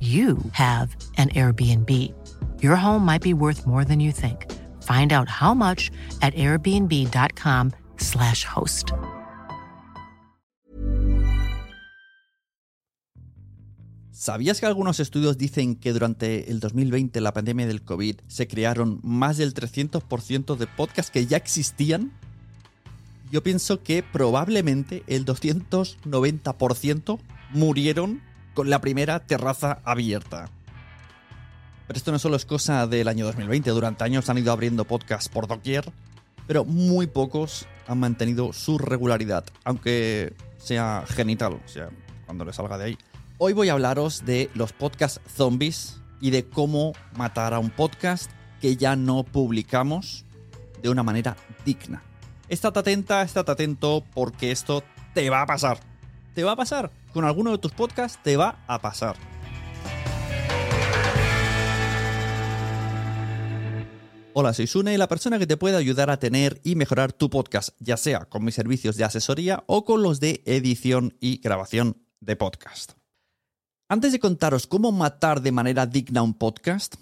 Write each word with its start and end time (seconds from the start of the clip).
you 0.00 0.36
have 0.52 0.94
an 1.16 1.30
Airbnb. 1.30 2.12
Your 2.60 2.76
home 2.76 3.02
might 3.04 3.22
be 3.22 3.32
worth 3.32 3.66
more 3.66 3.84
than 3.84 3.98
you 3.98 4.12
think. 4.12 4.52
Find 4.82 5.14
out 5.14 5.30
how 5.30 5.54
much 5.54 5.90
at 6.20 6.34
airbnb.com/slash 6.34 8.44
host. 8.44 8.92
¿Sabías 14.26 14.60
que 14.60 14.66
algunos 14.66 14.98
estudios 14.98 15.38
dicen 15.38 15.76
que 15.76 15.92
durante 15.92 16.50
el 16.50 16.58
2020, 16.58 17.20
la 17.20 17.32
pandemia 17.32 17.66
del 17.66 17.84
COVID, 17.84 18.16
se 18.26 18.48
crearon 18.48 18.98
más 19.04 19.36
del 19.36 19.54
300% 19.54 20.56
de 20.56 20.66
podcasts 20.66 21.12
que 21.12 21.26
ya 21.26 21.36
existían? 21.36 22.10
Yo 23.30 23.42
pienso 23.42 23.82
que 23.82 24.02
probablemente 24.02 25.04
el 25.06 25.24
290% 25.24 27.20
murieron 27.52 28.20
con 28.56 28.70
la 28.70 28.80
primera 28.80 29.20
terraza 29.20 29.80
abierta. 29.84 30.48
Pero 31.86 31.96
esto 31.98 32.10
no 32.10 32.18
solo 32.18 32.36
es 32.36 32.46
cosa 32.46 32.86
del 32.86 33.06
año 33.06 33.26
2020, 33.26 33.68
durante 33.70 34.02
años 34.02 34.30
han 34.30 34.38
ido 34.38 34.50
abriendo 34.50 34.86
podcasts 34.86 35.28
por 35.28 35.46
doquier, 35.46 35.92
pero 36.46 36.64
muy 36.64 37.06
pocos 37.06 37.66
han 37.86 38.00
mantenido 38.00 38.54
su 38.54 38.78
regularidad, 38.78 39.44
aunque 39.62 40.32
sea 40.56 41.04
genital, 41.06 41.60
o 41.64 41.68
sea, 41.68 41.90
cuando 42.24 42.46
le 42.46 42.54
salga 42.54 42.78
de 42.78 42.84
ahí. 42.84 42.98
Hoy 43.36 43.52
voy 43.52 43.68
a 43.68 43.74
hablaros 43.74 44.24
de 44.24 44.48
los 44.54 44.72
podcasts 44.72 45.20
zombies 45.36 46.00
y 46.22 46.30
de 46.30 46.46
cómo 46.46 46.94
matar 47.14 47.52
a 47.52 47.58
un 47.58 47.68
podcast 47.68 48.30
que 48.62 48.76
ya 48.76 48.96
no 48.96 49.22
publicamos 49.22 50.24
de 50.80 50.88
una 50.88 51.02
manera 51.02 51.36
digna. 51.66 52.02
Estate 52.48 52.78
atenta, 52.78 53.20
estate 53.20 53.52
atento 53.52 54.02
porque 54.14 54.50
esto 54.50 54.82
te 55.12 55.28
va 55.28 55.42
a 55.42 55.46
pasar. 55.46 55.78
Te 56.36 56.44
va 56.44 56.52
a 56.52 56.56
pasar. 56.56 56.92
Con 57.14 57.24
alguno 57.24 57.50
de 57.52 57.56
tus 57.56 57.72
podcasts 57.72 58.22
te 58.22 58.36
va 58.36 58.62
a 58.66 58.78
pasar. 58.82 59.16
Hola, 64.34 64.52
soy 64.52 64.66
Sune, 64.66 64.98
la 64.98 65.08
persona 65.08 65.38
que 65.38 65.46
te 65.46 65.56
puede 65.56 65.78
ayudar 65.78 66.10
a 66.10 66.18
tener 66.18 66.60
y 66.62 66.74
mejorar 66.74 67.14
tu 67.14 67.30
podcast, 67.30 67.70
ya 67.78 67.96
sea 67.96 68.26
con 68.26 68.44
mis 68.44 68.54
servicios 68.54 68.96
de 68.98 69.04
asesoría 69.04 69.64
o 69.66 69.86
con 69.86 70.02
los 70.02 70.20
de 70.20 70.42
edición 70.44 71.16
y 71.20 71.38
grabación 71.38 72.02
de 72.20 72.36
podcast. 72.36 72.92
Antes 73.88 74.12
de 74.12 74.20
contaros 74.20 74.66
cómo 74.66 74.92
matar 74.92 75.40
de 75.40 75.52
manera 75.52 75.86
digna 75.86 76.20
un 76.20 76.34
podcast, 76.34 76.96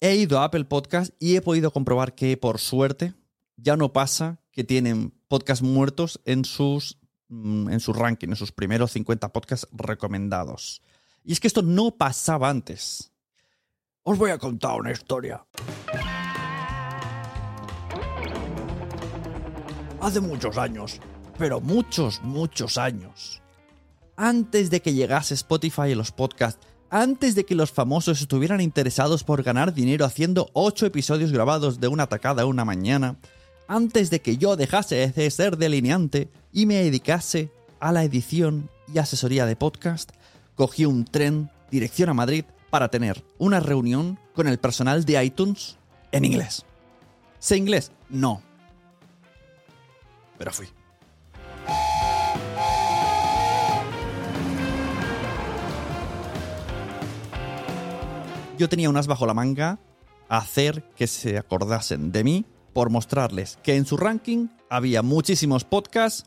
he 0.00 0.16
ido 0.16 0.38
a 0.38 0.44
Apple 0.44 0.64
Podcast 0.64 1.12
y 1.18 1.36
he 1.36 1.42
podido 1.42 1.72
comprobar 1.72 2.14
que, 2.14 2.38
por 2.38 2.58
suerte, 2.58 3.12
ya 3.58 3.76
no 3.76 3.92
pasa 3.92 4.40
que 4.50 4.64
tienen 4.64 5.12
podcasts 5.28 5.62
muertos 5.62 6.22
en 6.24 6.46
sus, 6.46 6.96
en 7.28 7.80
su 7.80 7.92
ranking, 7.92 8.28
en 8.28 8.36
sus 8.36 8.52
primeros 8.52 8.92
50 8.92 9.32
podcasts 9.32 9.68
recomendados. 9.72 10.82
Y 11.24 11.32
es 11.32 11.40
que 11.40 11.48
esto 11.48 11.62
no 11.62 11.90
pasaba 11.90 12.48
antes. 12.48 13.12
Os 14.02 14.18
voy 14.18 14.30
a 14.30 14.38
contar 14.38 14.78
una 14.78 14.92
historia. 14.92 15.44
Hace 20.00 20.20
muchos 20.20 20.56
años, 20.56 21.00
pero 21.36 21.60
muchos, 21.60 22.22
muchos 22.22 22.78
años. 22.78 23.42
Antes 24.16 24.70
de 24.70 24.80
que 24.80 24.94
llegase 24.94 25.34
Spotify 25.34 25.88
y 25.90 25.94
los 25.96 26.12
podcasts, 26.12 26.64
antes 26.90 27.34
de 27.34 27.44
que 27.44 27.56
los 27.56 27.72
famosos 27.72 28.20
estuvieran 28.20 28.60
interesados 28.60 29.24
por 29.24 29.42
ganar 29.42 29.74
dinero 29.74 30.04
haciendo 30.04 30.50
8 30.52 30.86
episodios 30.86 31.32
grabados 31.32 31.80
de 31.80 31.88
una 31.88 32.06
tacada 32.06 32.46
una 32.46 32.64
mañana, 32.64 33.18
antes 33.66 34.10
de 34.10 34.22
que 34.22 34.36
yo 34.36 34.54
dejase 34.56 35.08
de 35.08 35.30
ser 35.30 35.56
delineante 35.56 36.30
y 36.56 36.64
me 36.64 36.76
dedicase 36.76 37.52
a 37.80 37.92
la 37.92 38.02
edición 38.02 38.70
y 38.90 38.96
asesoría 38.96 39.44
de 39.44 39.56
podcast, 39.56 40.12
cogí 40.54 40.86
un 40.86 41.04
tren 41.04 41.50
dirección 41.70 42.08
a 42.08 42.14
Madrid 42.14 42.46
para 42.70 42.88
tener 42.88 43.22
una 43.36 43.60
reunión 43.60 44.18
con 44.32 44.48
el 44.48 44.56
personal 44.56 45.04
de 45.04 45.22
iTunes 45.22 45.76
en 46.12 46.24
inglés. 46.24 46.64
¿Sé 47.40 47.58
inglés? 47.58 47.92
No. 48.08 48.40
Pero 50.38 50.50
fui. 50.50 50.66
Yo 58.56 58.70
tenía 58.70 58.88
unas 58.88 59.06
bajo 59.06 59.26
la 59.26 59.34
manga 59.34 59.78
a 60.30 60.38
hacer 60.38 60.90
que 60.96 61.06
se 61.06 61.36
acordasen 61.36 62.12
de 62.12 62.24
mí 62.24 62.46
por 62.72 62.88
mostrarles 62.88 63.58
que 63.62 63.76
en 63.76 63.84
su 63.84 63.98
ranking 63.98 64.48
había 64.70 65.02
muchísimos 65.02 65.64
podcasts 65.64 66.24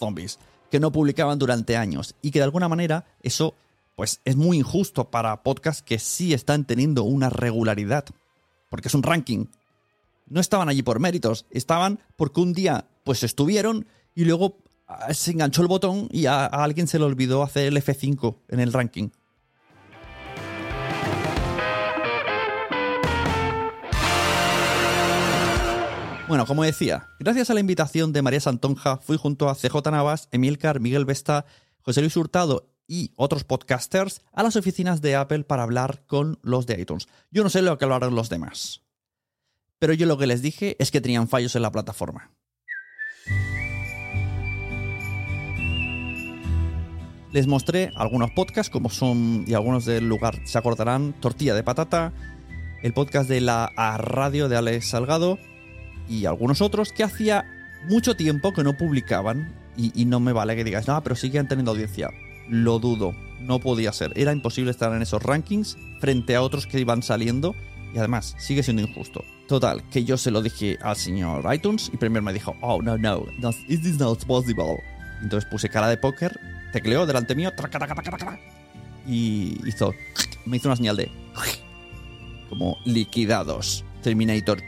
zombies 0.00 0.40
que 0.70 0.80
no 0.80 0.90
publicaban 0.90 1.38
durante 1.38 1.76
años 1.76 2.16
y 2.22 2.32
que 2.32 2.40
de 2.40 2.44
alguna 2.44 2.68
manera 2.68 3.04
eso 3.22 3.54
pues 3.96 4.20
es 4.24 4.34
muy 4.34 4.56
injusto 4.56 5.10
para 5.10 5.42
podcasts 5.42 5.82
que 5.82 5.98
sí 5.98 6.32
están 6.32 6.64
teniendo 6.64 7.04
una 7.04 7.28
regularidad, 7.28 8.06
porque 8.70 8.88
es 8.88 8.94
un 8.94 9.02
ranking. 9.02 9.46
No 10.26 10.40
estaban 10.40 10.70
allí 10.70 10.82
por 10.82 11.00
méritos, 11.00 11.44
estaban 11.50 12.00
porque 12.16 12.40
un 12.40 12.54
día 12.54 12.86
pues 13.04 13.22
estuvieron 13.24 13.86
y 14.14 14.24
luego 14.24 14.56
ah, 14.88 15.12
se 15.12 15.32
enganchó 15.32 15.60
el 15.60 15.68
botón 15.68 16.08
y 16.10 16.26
a, 16.26 16.46
a 16.46 16.64
alguien 16.64 16.86
se 16.86 16.98
le 16.98 17.04
olvidó 17.04 17.42
hacer 17.42 17.66
el 17.66 17.76
F5 17.76 18.36
en 18.48 18.60
el 18.60 18.72
ranking. 18.72 19.10
Bueno, 26.30 26.46
como 26.46 26.62
decía, 26.62 27.08
gracias 27.18 27.50
a 27.50 27.54
la 27.54 27.58
invitación 27.58 28.12
de 28.12 28.22
María 28.22 28.38
Santonja, 28.38 28.98
fui 28.98 29.16
junto 29.16 29.48
a 29.48 29.56
CJ 29.56 29.90
Navas, 29.90 30.28
Emilcar, 30.30 30.78
Miguel 30.78 31.04
Vesta, 31.04 31.44
José 31.80 32.02
Luis 32.02 32.16
Hurtado 32.16 32.70
y 32.86 33.10
otros 33.16 33.42
podcasters 33.42 34.22
a 34.32 34.44
las 34.44 34.54
oficinas 34.54 35.00
de 35.00 35.16
Apple 35.16 35.42
para 35.42 35.64
hablar 35.64 36.04
con 36.06 36.38
los 36.42 36.66
de 36.66 36.80
iTunes. 36.80 37.08
Yo 37.32 37.42
no 37.42 37.50
sé 37.50 37.62
lo 37.62 37.76
que 37.76 37.84
hablaron 37.84 38.14
los 38.14 38.28
demás. 38.28 38.82
Pero 39.80 39.92
yo 39.92 40.06
lo 40.06 40.18
que 40.18 40.28
les 40.28 40.40
dije 40.40 40.76
es 40.78 40.92
que 40.92 41.00
tenían 41.00 41.26
fallos 41.26 41.56
en 41.56 41.62
la 41.62 41.72
plataforma. 41.72 42.30
Les 47.32 47.48
mostré 47.48 47.90
algunos 47.96 48.30
podcasts, 48.30 48.70
como 48.70 48.88
son, 48.88 49.46
y 49.48 49.54
algunos 49.54 49.84
del 49.84 50.08
lugar 50.08 50.38
se 50.44 50.58
acordarán, 50.58 51.12
Tortilla 51.14 51.56
de 51.56 51.64
Patata, 51.64 52.12
el 52.84 52.94
podcast 52.94 53.28
de 53.28 53.40
la 53.40 53.72
radio 53.98 54.48
de 54.48 54.56
Alex 54.56 54.90
Salgado 54.90 55.36
y 56.10 56.26
algunos 56.26 56.60
otros 56.60 56.92
que 56.92 57.04
hacía 57.04 57.46
mucho 57.88 58.16
tiempo 58.16 58.52
que 58.52 58.64
no 58.64 58.76
publicaban 58.76 59.54
y, 59.76 60.04
no 60.04 60.20
me 60.20 60.34
vale 60.34 60.56
que 60.56 60.64
digas, 60.64 60.86
no, 60.86 61.02
pero 61.02 61.16
siguen 61.16 61.48
teniendo 61.48 61.70
audiencia. 61.70 62.10
Lo 62.50 62.78
dudo, 62.78 63.14
no 63.40 63.60
podía 63.60 63.92
ser. 63.94 64.12
Era 64.14 64.32
imposible 64.32 64.72
estar 64.72 64.92
en 64.92 65.00
esos 65.00 65.22
rankings 65.22 65.78
frente 66.00 66.36
a 66.36 66.42
otros 66.42 66.66
que 66.66 66.80
iban 66.80 67.02
saliendo 67.02 67.54
y 67.94 67.98
además 67.98 68.34
sigue 68.38 68.62
siendo 68.62 68.82
injusto. 68.82 69.24
Total, 69.48 69.82
que 69.88 70.04
yo 70.04 70.18
se 70.18 70.30
lo 70.30 70.42
dije 70.42 70.78
al 70.82 70.96
señor 70.96 71.42
iTunes 71.54 71.90
y 71.94 71.96
primero 71.96 72.22
me 72.22 72.34
dijo, 72.34 72.54
oh, 72.60 72.82
no, 72.82 72.98
no, 72.98 73.24
is 73.68 73.80
this 73.80 73.98
not 73.98 74.22
possible? 74.26 74.82
Entonces 75.22 75.48
puse 75.48 75.70
cara 75.70 75.88
de 75.88 75.96
póker 75.96 76.38
tecleó 76.72 77.06
delante 77.06 77.34
mío 77.34 77.52
y 79.06 79.58
hizo, 79.66 79.94
me 80.44 80.56
hizo 80.56 80.68
una 80.68 80.76
señal 80.76 80.96
de 80.96 81.10
como 82.48 82.76
liquidados. 82.84 83.84
Terminator. 84.02 84.60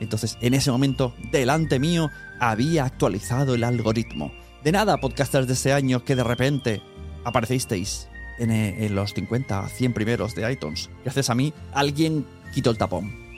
Entonces, 0.00 0.38
en 0.40 0.54
ese 0.54 0.70
momento, 0.70 1.14
delante 1.32 1.78
mío, 1.78 2.10
había 2.40 2.84
actualizado 2.84 3.54
el 3.54 3.64
algoritmo. 3.64 4.32
De 4.62 4.72
nada, 4.72 4.98
podcasters 4.98 5.46
de 5.46 5.54
ese 5.54 5.72
año, 5.72 6.04
que 6.04 6.16
de 6.16 6.24
repente 6.24 6.82
aparecisteis 7.24 8.08
en, 8.38 8.50
en 8.50 8.94
los 8.94 9.14
50, 9.14 9.68
100 9.68 9.92
primeros 9.92 10.34
de 10.34 10.50
iTunes. 10.52 10.90
Gracias 11.04 11.30
a 11.30 11.34
mí, 11.34 11.52
alguien 11.72 12.26
quitó 12.52 12.70
el 12.70 12.78
tapón. 12.78 13.28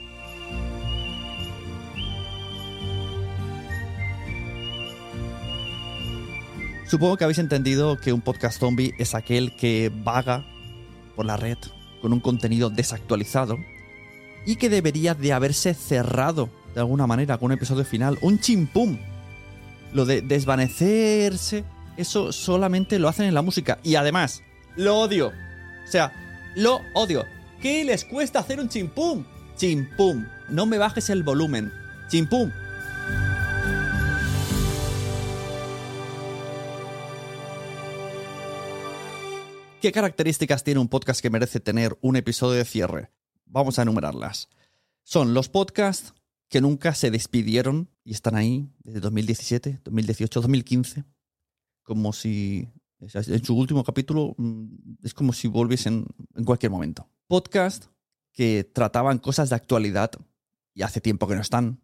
Supongo 6.91 7.15
que 7.15 7.23
habéis 7.23 7.39
entendido 7.39 7.97
que 7.97 8.11
un 8.11 8.19
podcast 8.19 8.59
zombie 8.59 8.93
es 8.99 9.15
aquel 9.15 9.55
que 9.55 9.89
vaga 10.03 10.43
por 11.15 11.25
la 11.25 11.37
red 11.37 11.57
con 12.01 12.11
un 12.11 12.19
contenido 12.19 12.69
desactualizado 12.69 13.57
y 14.45 14.55
que 14.55 14.69
debería 14.69 15.13
de 15.13 15.33
haberse 15.33 15.73
cerrado 15.73 16.49
de 16.73 16.79
alguna 16.79 17.07
manera 17.07 17.37
con 17.37 17.47
un 17.47 17.57
episodio 17.57 17.85
final, 17.85 18.17
un 18.21 18.39
chimpum. 18.39 18.97
Lo 19.93 20.05
de 20.05 20.21
desvanecerse, 20.21 21.65
eso 21.97 22.31
solamente 22.31 22.97
lo 22.97 23.09
hacen 23.09 23.25
en 23.25 23.33
la 23.33 23.41
música 23.41 23.79
y 23.83 23.95
además 23.95 24.41
lo 24.75 24.99
odio. 24.99 25.27
O 25.27 25.91
sea, 25.91 26.13
lo 26.55 26.79
odio. 26.93 27.25
¿Qué 27.61 27.83
les 27.83 28.05
cuesta 28.05 28.39
hacer 28.39 28.59
un 28.59 28.69
chimpum? 28.69 29.25
Chimpum. 29.57 30.25
No 30.49 30.65
me 30.65 30.77
bajes 30.77 31.09
el 31.09 31.23
volumen. 31.23 31.71
Chimpum. 32.09 32.51
¿Qué 39.81 39.91
características 39.91 40.63
tiene 40.63 40.79
un 40.79 40.87
podcast 40.87 41.21
que 41.21 41.31
merece 41.31 41.59
tener 41.59 41.97
un 42.01 42.15
episodio 42.15 42.57
de 42.57 42.65
cierre? 42.65 43.09
Vamos 43.51 43.77
a 43.77 43.81
enumerarlas. 43.81 44.47
Son 45.03 45.33
los 45.33 45.49
podcasts 45.49 46.13
que 46.47 46.61
nunca 46.61 46.95
se 46.95 47.11
despidieron 47.11 47.89
y 48.03 48.13
están 48.13 48.35
ahí 48.35 48.69
desde 48.83 49.01
2017, 49.01 49.81
2018, 49.83 50.39
2015, 50.39 51.03
como 51.83 52.13
si 52.13 52.69
en 52.99 53.43
su 53.43 53.57
último 53.57 53.83
capítulo 53.83 54.35
mm, 54.37 54.65
es 55.03 55.13
como 55.13 55.33
si 55.33 55.47
volviesen 55.49 56.05
en 56.35 56.45
cualquier 56.45 56.71
momento. 56.71 57.09
Podcasts 57.27 57.89
que 58.31 58.63
trataban 58.63 59.17
cosas 59.17 59.49
de 59.49 59.57
actualidad 59.57 60.11
y 60.73 60.83
hace 60.83 61.01
tiempo 61.01 61.27
que 61.27 61.35
no 61.35 61.41
están. 61.41 61.81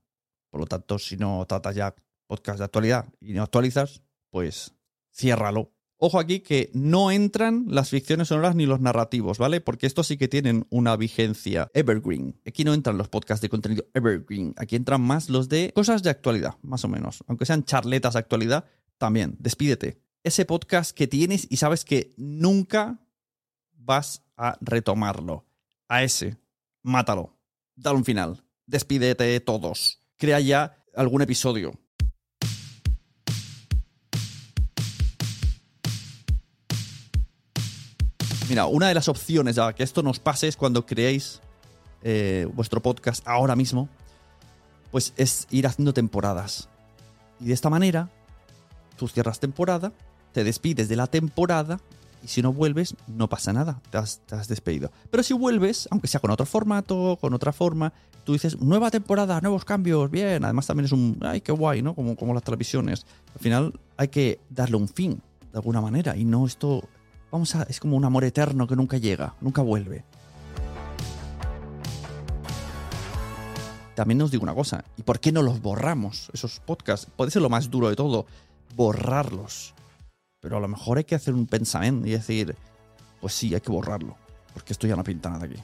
Por 0.49 0.61
lo 0.61 0.67
tanto, 0.67 0.97
si 0.99 1.17
no 1.17 1.45
tratas 1.45 1.75
ya 1.75 1.93
podcast 2.27 2.59
de 2.59 2.65
actualidad 2.65 3.13
y 3.19 3.33
no 3.33 3.43
actualizas, 3.43 4.01
pues 4.29 4.73
ciérralo 5.13 5.73
Ojo 5.99 6.19
aquí 6.19 6.41
que 6.41 6.69
no 6.73 7.09
entran 7.09 7.65
las 7.67 7.89
ficciones 7.89 8.27
sonoras 8.27 8.55
ni 8.55 8.67
los 8.67 8.79
narrativos, 8.79 9.39
¿vale? 9.39 9.61
Porque 9.61 9.88
estos 9.88 10.05
sí 10.05 10.17
que 10.17 10.27
tienen 10.27 10.67
una 10.69 10.95
vigencia 10.95 11.71
evergreen. 11.73 12.39
Aquí 12.45 12.63
no 12.63 12.75
entran 12.75 12.99
los 12.99 13.09
podcasts 13.09 13.41
de 13.41 13.49
contenido 13.49 13.83
evergreen. 13.95 14.53
Aquí 14.57 14.75
entran 14.75 15.01
más 15.01 15.27
los 15.29 15.49
de 15.49 15.71
cosas 15.73 16.03
de 16.03 16.11
actualidad, 16.11 16.55
más 16.61 16.85
o 16.85 16.88
menos. 16.88 17.23
Aunque 17.27 17.47
sean 17.47 17.63
charletas 17.63 18.13
de 18.13 18.19
actualidad, 18.19 18.65
también. 18.99 19.38
Despídete. 19.39 19.99
Ese 20.23 20.45
podcast 20.45 20.95
que 20.95 21.07
tienes 21.07 21.47
y 21.49 21.57
sabes 21.57 21.83
que 21.83 22.13
nunca 22.15 22.99
vas 23.71 24.23
a 24.35 24.55
retomarlo. 24.61 25.45
A 25.88 26.03
ese, 26.03 26.38
mátalo. 26.83 27.39
Dale 27.75 27.97
un 27.97 28.05
final. 28.05 28.44
Despídete 28.67 29.39
todos. 29.39 30.03
Crea 30.17 30.39
ya 30.41 30.83
algún 30.94 31.23
episodio 31.23 31.73
Mira, 38.49 38.65
una 38.65 38.88
de 38.88 38.94
las 38.94 39.09
opciones 39.09 39.57
a 39.57 39.73
que 39.73 39.83
esto 39.83 40.01
nos 40.01 40.19
pase 40.19 40.47
es 40.47 40.55
cuando 40.55 40.85
creéis 40.85 41.41
eh, 42.01 42.47
vuestro 42.53 42.81
podcast 42.81 43.27
ahora 43.27 43.57
mismo, 43.57 43.89
pues 44.89 45.13
es 45.17 45.47
ir 45.51 45.67
haciendo 45.67 45.94
temporadas. 45.94 46.69
Y 47.41 47.45
de 47.45 47.53
esta 47.53 47.69
manera, 47.69 48.09
tú 48.95 49.09
cierras 49.09 49.41
temporada, 49.41 49.91
te 50.31 50.45
despides 50.45 50.88
de 50.88 50.95
la 50.95 51.07
temporada 51.07 51.81
y 52.23 52.29
si 52.29 52.41
no 52.41 52.53
vuelves, 52.53 52.95
no 53.07 53.27
pasa 53.27 53.51
nada, 53.51 53.81
te 53.89 53.97
has, 53.97 54.47
despedido. 54.47 54.91
Pero 55.11 55.23
si 55.23 55.33
vuelves, 55.33 55.89
aunque 55.91 56.07
sea 56.07 56.21
con 56.21 56.31
otro 56.31 56.45
formato, 56.45 57.17
con 57.19 57.33
otra 57.33 57.51
forma, 57.51 57.91
tú 58.23 58.31
dices, 58.31 58.57
nueva 58.61 58.91
temporada, 58.91 59.41
nuevos 59.41 59.65
cambios, 59.65 60.09
bien. 60.09 60.45
Además 60.45 60.67
también 60.67 60.85
es 60.85 60.94
un, 60.94 61.19
ay, 61.21 61.41
qué 61.41 61.51
guay, 61.51 61.81
¿no? 61.81 61.94
Como, 61.95 62.15
como 62.15 62.33
las 62.33 62.44
televisiones. 62.44 63.05
Al 63.33 63.41
final 63.41 63.79
hay 63.97 64.07
que 64.07 64.39
darle 64.49 64.77
un 64.77 64.88
fin, 64.88 65.21
de 65.51 65.57
alguna 65.57 65.81
manera, 65.81 66.15
y 66.15 66.23
no 66.23 66.45
esto 66.45 66.88
Vamos 67.31 67.56
a, 67.56 67.63
es 67.63 67.79
como 67.79 67.97
un 67.97 68.06
amor 68.06 68.23
eterno 68.23 68.68
que 68.68 68.75
nunca 68.75 68.97
llega, 68.97 69.35
nunca 69.42 69.61
vuelve. 69.61 70.06
También 73.95 74.21
os 74.21 74.31
digo 74.31 74.44
una 74.44 74.54
cosa, 74.54 74.85
¿y 74.95 75.01
por 75.01 75.19
qué 75.19 75.31
no 75.31 75.42
los 75.42 75.61
borramos, 75.61 76.30
esos 76.33 76.59
podcasts? 76.59 77.07
Puede 77.16 77.31
ser 77.31 77.42
lo 77.42 77.49
más 77.49 77.69
duro 77.69 77.90
de 77.90 77.95
todo, 77.95 78.28
borrarlos. 78.75 79.73
Pero 80.40 80.57
a 80.57 80.59
lo 80.59 80.68
mejor 80.68 80.99
hay 80.99 81.04
que 81.04 81.16
hacer 81.16 81.33
un 81.33 81.47
pensamiento 81.47 82.07
y 82.07 82.11
decir, 82.11 82.56
pues 83.19 83.33
sí, 83.33 83.54
hay 83.54 83.61
que 83.61 83.71
borrarlo, 83.71 84.16
porque 84.54 84.73
esto 84.73 84.85
ya 84.85 84.95
no 84.95 85.04
pinta 85.04 85.30
nada 85.30 85.45
aquí. 85.45 85.57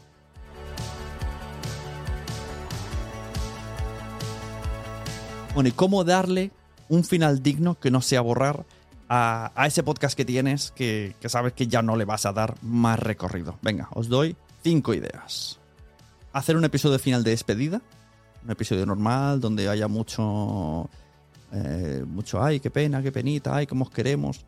Bueno, 5.53 5.69
¿y 5.69 5.73
cómo 5.73 6.03
darle 6.03 6.51
un 6.89 7.03
final 7.03 7.43
digno 7.43 7.79
que 7.79 7.91
no 7.91 8.01
sea 8.01 8.21
borrar 8.21 8.65
a, 9.15 9.67
ese 9.67 9.83
podcast 9.83 10.17
que 10.17 10.25
tienes 10.25 10.71
que, 10.71 11.15
sabes 11.27 11.53
que 11.53 11.67
ya 11.67 11.83
no 11.83 11.95
le 11.95 12.05
vas 12.05 12.25
a 12.25 12.33
dar 12.33 12.55
más 12.63 12.97
recorrido. 12.99 13.59
Venga, 13.61 13.87
os 13.91 14.09
doy 14.09 14.35
cinco 14.63 14.95
ideas. 14.95 15.59
Hacer 16.31 16.57
un 16.57 16.65
episodio 16.65 16.97
final 16.97 17.23
de 17.23 17.29
despedida. 17.29 17.81
Un 18.43 18.51
episodio 18.51 18.85
normal 18.85 19.39
donde 19.39 19.69
haya 19.69 19.87
mucho... 19.87 20.89
Eh, 21.51 22.03
mucho, 22.07 22.43
ay, 22.43 22.59
qué 22.59 22.71
pena, 22.71 23.03
qué 23.03 23.11
penita, 23.11 23.55
ay, 23.55 23.67
cómo 23.67 23.85
os 23.85 23.91
queremos. 23.91 24.43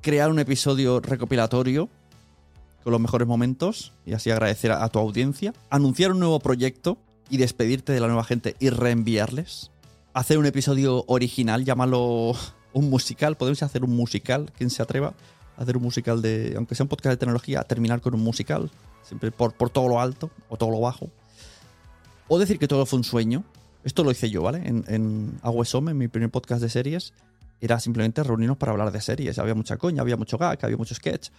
Crear 0.00 0.30
un 0.30 0.38
episodio 0.38 1.00
recopilatorio 1.00 1.88
con 2.84 2.92
los 2.92 3.00
mejores 3.00 3.26
momentos 3.26 3.92
y 4.06 4.12
así 4.12 4.30
agradecer 4.30 4.70
a, 4.70 4.84
a 4.84 4.88
tu 4.88 5.00
audiencia. 5.00 5.52
Anunciar 5.68 6.12
un 6.12 6.20
nuevo 6.20 6.38
proyecto 6.38 6.96
y 7.28 7.38
despedirte 7.38 7.92
de 7.92 7.98
la 7.98 8.06
nueva 8.06 8.22
gente 8.22 8.54
y 8.60 8.70
reenviarles. 8.70 9.72
Hacer 10.14 10.38
un 10.38 10.46
episodio 10.46 11.04
original, 11.08 11.64
llámalo 11.64 12.36
un 12.72 12.90
musical, 12.90 13.36
podemos 13.36 13.62
hacer 13.62 13.84
un 13.84 13.94
musical, 13.94 14.50
quien 14.56 14.70
se 14.70 14.82
atreva 14.82 15.14
a 15.56 15.62
hacer 15.62 15.76
un 15.76 15.82
musical 15.82 16.22
de, 16.22 16.54
aunque 16.56 16.74
sea 16.74 16.84
un 16.84 16.88
podcast 16.88 17.12
de 17.14 17.16
tecnología, 17.16 17.60
a 17.60 17.64
terminar 17.64 18.00
con 18.00 18.14
un 18.14 18.22
musical, 18.22 18.70
siempre 19.02 19.30
por, 19.30 19.52
por 19.52 19.70
todo 19.70 19.88
lo 19.88 20.00
alto 20.00 20.30
o 20.48 20.56
todo 20.56 20.70
lo 20.70 20.80
bajo. 20.80 21.10
O 22.28 22.38
decir 22.38 22.58
que 22.58 22.68
todo 22.68 22.86
fue 22.86 22.98
un 22.98 23.04
sueño. 23.04 23.44
Esto 23.82 24.04
lo 24.04 24.10
hice 24.10 24.30
yo, 24.30 24.42
¿vale? 24.42 24.58
En, 24.64 24.84
en 24.88 25.40
en 25.42 25.98
mi 25.98 26.08
primer 26.08 26.30
podcast 26.30 26.62
de 26.62 26.68
series, 26.68 27.12
era 27.60 27.80
simplemente 27.80 28.22
reunirnos 28.22 28.56
para 28.56 28.72
hablar 28.72 28.92
de 28.92 29.00
series. 29.00 29.38
Había 29.38 29.54
mucha 29.54 29.76
coña, 29.76 30.02
había 30.02 30.16
mucho 30.16 30.38
gag, 30.38 30.58
había 30.62 30.76
mucho 30.76 30.94
sketch. 30.94 31.30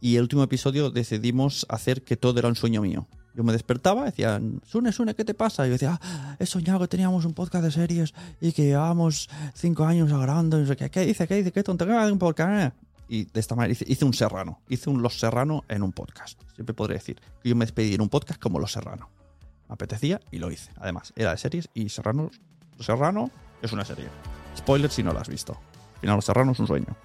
Y 0.00 0.16
el 0.16 0.22
último 0.22 0.42
episodio 0.42 0.90
decidimos 0.90 1.66
hacer 1.68 2.02
que 2.02 2.16
todo 2.16 2.38
era 2.38 2.48
un 2.48 2.56
sueño 2.56 2.80
mío. 2.80 3.06
Yo 3.34 3.44
me 3.44 3.52
despertaba, 3.52 4.04
decían, 4.04 4.60
Sune, 4.66 4.92
Sune, 4.92 5.14
¿qué 5.14 5.24
te 5.24 5.34
pasa? 5.34 5.64
Y 5.64 5.68
yo 5.68 5.72
decía, 5.74 5.98
ah, 6.02 6.36
he 6.38 6.46
soñado 6.46 6.80
que 6.80 6.88
teníamos 6.88 7.24
un 7.24 7.32
podcast 7.32 7.64
de 7.64 7.70
series 7.70 8.12
y 8.40 8.52
que 8.52 8.64
llevábamos 8.64 9.28
cinco 9.54 9.84
años 9.84 10.08
grabando. 10.08 10.58
Y 10.58 10.62
no 10.62 10.66
sé 10.66 10.76
qué, 10.76 10.90
¿qué 10.90 11.06
dice? 11.06 11.26
¿Qué 11.28 11.36
dice? 11.36 11.52
¿Qué 11.52 11.62
tontería 11.62 12.12
un 12.12 12.18
podcast? 12.18 12.74
Y 13.08 13.24
de 13.24 13.40
esta 13.40 13.56
manera 13.56 13.72
hice, 13.72 14.04
un 14.04 14.14
serrano. 14.14 14.60
Hice 14.68 14.88
un 14.88 15.02
Los 15.02 15.18
Serrano 15.18 15.64
en 15.68 15.82
un 15.82 15.92
podcast. 15.92 16.40
Siempre 16.54 16.74
podría 16.74 16.98
decir 16.98 17.20
que 17.42 17.48
yo 17.48 17.56
me 17.56 17.64
despedí 17.64 17.94
en 17.94 18.00
un 18.00 18.08
podcast 18.08 18.40
como 18.40 18.60
Los 18.60 18.72
Serrano. 18.72 19.08
Me 19.68 19.74
apetecía 19.74 20.20
y 20.30 20.38
lo 20.38 20.50
hice. 20.50 20.70
Además, 20.76 21.12
era 21.16 21.32
de 21.32 21.38
series 21.38 21.68
y 21.74 21.88
Serrano 21.88 22.30
Serrano 22.78 23.30
es 23.62 23.72
una 23.72 23.84
serie. 23.84 24.06
Spoiler 24.56 24.90
si 24.90 25.02
no 25.02 25.12
la 25.12 25.20
has 25.20 25.28
visto. 25.28 25.52
Al 25.94 26.00
final, 26.00 26.16
Los 26.16 26.24
Serrano 26.24 26.52
es 26.52 26.58
un 26.60 26.66
sueño. 26.66 26.96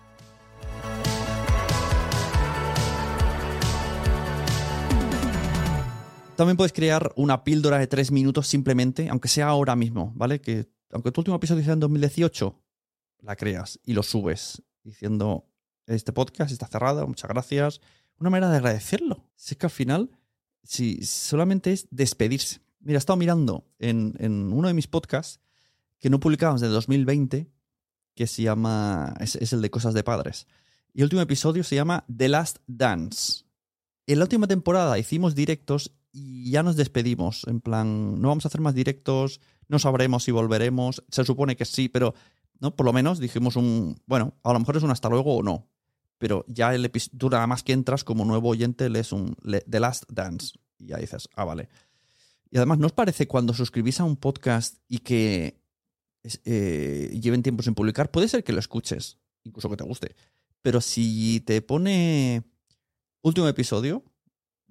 También 6.36 6.58
puedes 6.58 6.74
crear 6.74 7.14
una 7.16 7.46
píldora 7.46 7.78
de 7.78 7.88
tres 7.88 8.12
minutos 8.12 8.48
simplemente, 8.48 9.08
aunque 9.10 9.30
sea 9.30 9.48
ahora 9.48 9.76
mismo, 9.78 10.12
¿vale? 10.16 10.42
Que 10.42 10.68
aunque 10.92 11.12
tu 11.12 11.22
último 11.22 11.38
episodio 11.38 11.64
sea 11.64 11.74
en 11.74 11.80
2018, 11.80 12.62
la 13.22 13.36
creas 13.38 13.80
y 13.86 13.94
lo 13.94 14.04
subes 14.04 14.62
diciendo 14.84 15.48
este 15.88 16.12
podcast 16.12 16.52
está 16.52 16.68
cerrado, 16.68 17.08
muchas 17.08 17.30
gracias. 17.30 17.80
Una 18.18 18.30
manera 18.30 18.52
de 18.52 18.58
agradecerlo. 18.58 19.30
Si 19.36 19.54
es 19.54 19.58
que 19.58 19.66
al 19.66 19.72
final, 19.72 20.12
si 20.64 21.04
solamente 21.06 21.72
es 21.72 21.88
despedirse. 21.90 22.60
Mira, 22.80 22.98
he 22.98 23.00
estado 23.00 23.18
mirando 23.18 23.66
en, 23.80 24.16
en 24.20 24.52
uno 24.52 24.68
de 24.68 24.74
mis 24.74 24.88
podcasts 24.88 25.40
que 26.00 26.10
no 26.10 26.20
publicamos 26.20 26.60
desde 26.60 26.74
2020, 26.74 27.50
que 28.14 28.28
se 28.28 28.42
llama, 28.42 29.16
es 29.20 29.54
el 29.54 29.62
de 29.62 29.70
cosas 29.70 29.94
de 29.94 30.04
padres. 30.04 30.48
Y 30.94 31.00
el 31.00 31.06
último 31.06 31.22
episodio 31.22 31.64
se 31.64 31.76
llama 31.76 32.06
The 32.16 32.30
Last 32.30 32.58
Dance. 32.68 33.46
En 34.08 34.20
la 34.20 34.26
última 34.26 34.48
temporada 34.48 35.00
hicimos 35.00 35.34
directos 35.34 35.96
y 36.16 36.50
ya 36.50 36.64
nos 36.64 36.78
despedimos. 36.78 37.46
En 37.48 37.60
plan, 37.60 38.22
no 38.22 38.30
vamos 38.30 38.46
a 38.46 38.48
hacer 38.48 38.62
más 38.62 38.74
directos, 38.74 39.42
no 39.68 39.80
sabremos 39.80 40.24
si 40.24 40.32
volveremos. 40.32 41.04
Se 41.10 41.26
supone 41.26 41.58
que 41.58 41.66
sí, 41.66 41.90
pero 41.90 42.14
¿no? 42.60 42.74
Por 42.76 42.86
lo 42.86 42.94
menos 42.94 43.20
dijimos 43.20 43.58
un. 43.58 44.00
Bueno, 44.06 44.34
a 44.44 44.54
lo 44.54 44.60
mejor 44.60 44.78
es 44.78 44.84
un 44.84 44.92
hasta 44.92 45.10
luego 45.10 45.36
o 45.36 45.44
no. 45.44 45.68
Pero 46.18 46.46
ya 46.48 46.74
el 46.74 46.86
episodio, 46.86 47.30
nada 47.30 47.48
más 47.48 47.64
que 47.64 47.74
entras 47.74 48.06
como 48.06 48.24
nuevo 48.24 48.48
oyente, 48.48 48.90
lees 48.90 49.12
un 49.12 49.36
The 49.70 49.80
Last 49.80 50.06
Dance. 50.10 50.54
Y 50.78 50.88
ya 50.88 50.98
dices, 50.98 51.28
ah, 51.36 51.44
vale. 51.44 51.68
Y 52.50 52.58
además, 52.58 52.80
¿no 52.80 52.88
os 52.88 52.94
parece 52.94 53.28
cuando 53.28 53.54
suscribís 53.54 54.00
a 54.00 54.06
un 54.06 54.16
podcast 54.16 54.78
y 54.88 55.00
que 55.00 55.60
eh, 56.46 57.20
lleven 57.22 57.44
tiempo 57.44 57.64
sin 57.64 57.76
publicar? 57.76 58.12
Puede 58.12 58.30
ser 58.30 58.46
que 58.46 58.54
lo 58.54 58.60
escuches, 58.60 59.18
incluso 59.44 59.70
que 59.70 59.76
te 59.76 59.84
guste. 59.84 60.16
Pero 60.62 60.80
si 60.80 61.42
te 61.42 61.62
pone 61.62 62.44
último 63.22 63.50
episodio, 63.50 64.04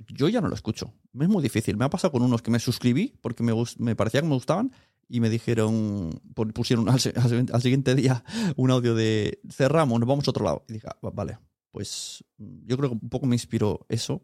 yo 0.08 0.28
ya 0.28 0.40
no 0.40 0.48
lo 0.48 0.54
escucho. 0.54 0.92
Es 1.18 1.28
muy 1.28 1.42
difícil. 1.42 1.76
Me 1.76 1.84
ha 1.84 1.90
pasado 1.90 2.12
con 2.12 2.22
unos 2.22 2.42
que 2.42 2.50
me 2.50 2.58
suscribí 2.58 3.14
porque 3.20 3.42
me, 3.42 3.52
me 3.78 3.96
parecía 3.96 4.20
que 4.20 4.28
me 4.28 4.34
gustaban 4.34 4.72
y 5.08 5.20
me 5.20 5.30
dijeron, 5.30 6.20
pusieron 6.54 6.88
al, 6.88 7.00
siguiente 7.00 7.94
día 7.94 8.24
un 8.56 8.70
audio 8.70 8.94
de 8.94 9.40
cerramos, 9.50 10.00
nos 10.00 10.08
vamos 10.08 10.26
a 10.26 10.30
otro 10.30 10.44
lado. 10.44 10.64
Y 10.68 10.74
dije, 10.74 10.88
ah, 10.88 11.10
vale, 11.12 11.38
pues 11.70 12.24
mm, 12.38 12.66
yo 12.66 12.76
creo 12.76 12.90
que 12.90 12.98
un 13.00 13.10
poco 13.10 13.26
me 13.26 13.36
inspiró 13.36 13.86
eso 13.88 14.22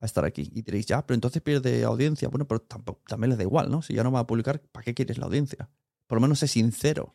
a 0.00 0.06
estar 0.06 0.24
aquí. 0.24 0.50
Y 0.54 0.62
diréis, 0.62 0.86
ya, 0.86 1.06
pero 1.06 1.14
entonces 1.14 1.42
pierde 1.42 1.84
audiencia. 1.84 2.28
Bueno, 2.28 2.46
pero 2.46 2.60
tampoco, 2.60 3.02
también 3.06 3.30
les 3.30 3.38
da 3.38 3.44
igual, 3.44 3.70
¿no? 3.70 3.82
Si 3.82 3.94
ya 3.94 4.04
no 4.04 4.12
va 4.12 4.20
a 4.20 4.26
publicar, 4.26 4.60
¿para 4.60 4.84
qué 4.84 4.94
quieres 4.94 5.18
la 5.18 5.26
audiencia? 5.26 5.70
Por 6.06 6.16
lo 6.16 6.22
menos 6.22 6.38
sé 6.38 6.48
sincero. 6.48 7.14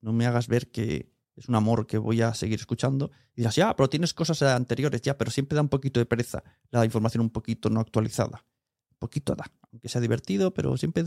No 0.00 0.12
me 0.12 0.26
hagas 0.26 0.48
ver 0.48 0.70
que 0.70 1.13
es 1.36 1.48
un 1.48 1.54
amor 1.54 1.86
que 1.86 1.98
voy 1.98 2.22
a 2.22 2.34
seguir 2.34 2.60
escuchando. 2.60 3.10
Y 3.34 3.40
dirás, 3.40 3.56
ya, 3.56 3.74
pero 3.74 3.88
tienes 3.88 4.14
cosas 4.14 4.40
anteriores, 4.42 5.02
ya, 5.02 5.18
pero 5.18 5.30
siempre 5.30 5.56
da 5.56 5.62
un 5.62 5.68
poquito 5.68 6.00
de 6.00 6.06
pereza 6.06 6.42
la 6.70 6.84
información 6.84 7.22
un 7.22 7.30
poquito 7.30 7.70
no 7.70 7.80
actualizada. 7.80 8.44
Un 8.92 8.98
poquito 8.98 9.34
da, 9.34 9.44
aunque 9.72 9.88
sea 9.88 10.00
divertido, 10.00 10.54
pero 10.54 10.76
siempre 10.76 11.04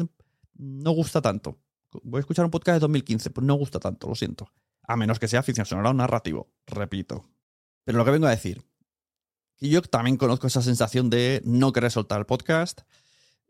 no 0.56 0.92
gusta 0.92 1.22
tanto. 1.22 1.60
Voy 2.04 2.20
a 2.20 2.22
escuchar 2.22 2.46
un 2.46 2.52
podcast 2.52 2.76
de 2.76 2.80
2015, 2.82 3.30
pues 3.30 3.46
no 3.46 3.56
gusta 3.56 3.80
tanto, 3.80 4.08
lo 4.10 4.16
siento. 4.16 4.52
A 4.84 4.98
menos 4.98 5.20
que 5.20 5.28
sea 5.28 5.44
ficción 5.44 5.66
sonora 5.66 5.90
o 5.90 5.94
narrativo, 5.94 6.52
repito. 6.66 7.26
Pero 7.84 7.98
lo 7.98 8.06
que 8.06 8.12
vengo 8.12 8.28
a 8.28 8.32
decir, 8.32 8.66
que 9.58 9.70
yo 9.70 9.82
también 9.82 10.18
conozco 10.18 10.48
esa 10.48 10.62
sensación 10.62 11.10
de 11.10 11.42
no 11.46 11.72
querer 11.72 11.92
soltar 11.92 12.20
el 12.20 12.26
podcast. 12.26 12.82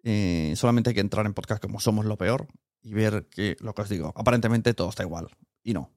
Eh, 0.04 0.54
solamente 0.56 0.92
hay 0.92 0.94
que 0.94 1.02
entrar 1.02 1.26
en 1.26 1.34
podcast 1.34 1.62
como 1.62 1.80
somos 1.80 2.06
lo 2.06 2.18
peor 2.18 2.48
y 2.82 2.94
ver 2.94 3.28
que, 3.30 3.58
lo 3.60 3.74
que 3.74 3.82
os 3.82 3.90
digo, 3.90 4.14
aparentemente 4.16 4.74
todo 4.74 4.90
está 4.90 5.04
igual. 5.04 5.28
Y 5.64 5.74
no, 5.74 5.92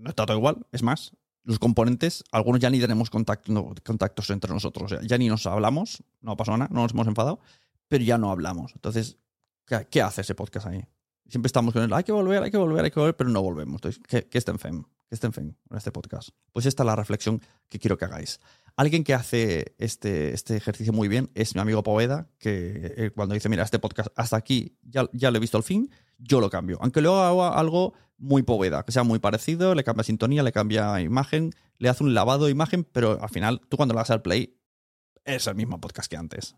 no 0.00 0.10
está 0.10 0.26
todo 0.26 0.36
igual. 0.36 0.66
Es 0.72 0.82
más, 0.82 1.12
los 1.44 1.58
componentes, 1.58 2.24
algunos 2.32 2.60
ya 2.60 2.70
ni 2.70 2.80
tenemos 2.80 3.10
contacto, 3.10 3.74
contactos 3.84 4.30
entre 4.30 4.52
nosotros. 4.52 4.94
Ya 5.06 5.18
ni 5.18 5.28
nos 5.28 5.46
hablamos, 5.46 6.02
no 6.20 6.36
pasó 6.36 6.56
nada, 6.56 6.68
no 6.72 6.82
nos 6.82 6.92
hemos 6.92 7.06
enfadado, 7.06 7.40
pero 7.88 8.04
ya 8.04 8.18
no 8.18 8.30
hablamos. 8.30 8.72
Entonces, 8.74 9.18
¿Qué, 9.88 10.02
hace 10.02 10.22
ese 10.22 10.34
podcast 10.34 10.66
ahí? 10.66 10.84
Siempre 11.28 11.46
estamos 11.46 11.72
con 11.72 11.82
el, 11.82 11.92
hay 11.92 12.02
que 12.02 12.10
volver, 12.10 12.42
hay 12.42 12.50
que 12.50 12.56
volver, 12.56 12.84
hay 12.84 12.90
que 12.90 12.98
volver, 12.98 13.16
pero 13.16 13.30
no 13.30 13.40
volvemos. 13.40 13.74
Entonces, 13.74 14.02
¿qué, 14.08 14.26
qué 14.26 14.36
está 14.36 14.50
en 14.50 14.58
FEM? 14.58 14.82
¿Qué 14.82 15.14
está 15.14 15.28
en 15.28 15.32
FEM 15.32 15.54
en 15.70 15.76
este 15.76 15.92
podcast? 15.92 16.30
Pues 16.52 16.66
esta 16.66 16.82
es 16.82 16.86
la 16.86 16.96
reflexión 16.96 17.40
que 17.68 17.78
quiero 17.78 17.96
que 17.96 18.04
hagáis. 18.04 18.40
Alguien 18.74 19.04
que 19.04 19.14
hace 19.14 19.76
este, 19.78 20.34
este 20.34 20.56
ejercicio 20.56 20.92
muy 20.92 21.06
bien 21.06 21.30
es 21.34 21.54
mi 21.54 21.60
amigo 21.60 21.84
Poveda, 21.84 22.28
que 22.38 22.94
eh, 22.96 23.10
cuando 23.14 23.34
dice, 23.34 23.48
mira, 23.48 23.62
este 23.62 23.78
podcast 23.78 24.08
hasta 24.16 24.36
aquí 24.36 24.76
ya, 24.82 25.08
ya 25.12 25.30
lo 25.30 25.36
he 25.36 25.40
visto 25.40 25.56
al 25.56 25.62
fin, 25.62 25.92
yo 26.20 26.40
lo 26.40 26.50
cambio. 26.50 26.78
Aunque 26.80 27.00
luego 27.00 27.20
haga 27.20 27.58
algo 27.58 27.94
muy 28.18 28.42
Poveda, 28.42 28.84
que 28.84 28.92
sea 28.92 29.02
muy 29.02 29.18
parecido, 29.18 29.74
le 29.74 29.82
cambia 29.82 30.04
sintonía, 30.04 30.42
le 30.42 30.52
cambia 30.52 31.00
imagen, 31.00 31.52
le 31.78 31.88
hace 31.88 32.04
un 32.04 32.14
lavado 32.14 32.44
de 32.44 32.52
imagen, 32.52 32.84
pero 32.84 33.20
al 33.20 33.30
final 33.30 33.60
tú 33.68 33.76
cuando 33.76 33.94
le 33.94 33.98
das 33.98 34.10
al 34.10 34.22
play 34.22 34.58
es 35.24 35.46
el 35.46 35.54
mismo 35.54 35.80
podcast 35.80 36.10
que 36.10 36.16
antes. 36.16 36.56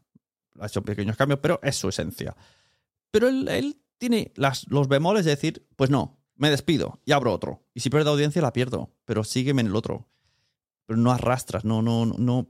Ha 0.61 0.67
hecho 0.67 0.83
pequeños 0.83 1.17
cambios, 1.17 1.41
pero 1.41 1.61
es 1.63 1.77
su 1.77 1.89
esencia. 1.89 2.37
Pero 3.11 3.29
él, 3.29 3.79
tiene 3.99 4.33
las, 4.35 4.69
los 4.69 4.89
bemoles 4.89 5.25
de 5.25 5.31
decir, 5.31 5.67
pues 5.77 5.89
no, 5.89 6.19
me 6.35 6.51
despido 6.51 7.01
y 7.05 7.13
abro 7.13 7.33
otro. 7.33 7.63
Y 7.73 7.81
si 7.81 7.91
pierdo 7.91 8.11
audiencia, 8.11 8.43
la 8.43 8.53
pierdo, 8.53 8.93
pero 9.05 9.23
sígueme 9.23 9.61
en 9.61 9.69
el 9.69 9.77
otro. 9.77 10.09
Pero 10.87 10.99
no 10.99 11.13
arrastras, 11.13 11.65
no, 11.65 11.83
no, 11.83 12.07
no, 12.07 12.49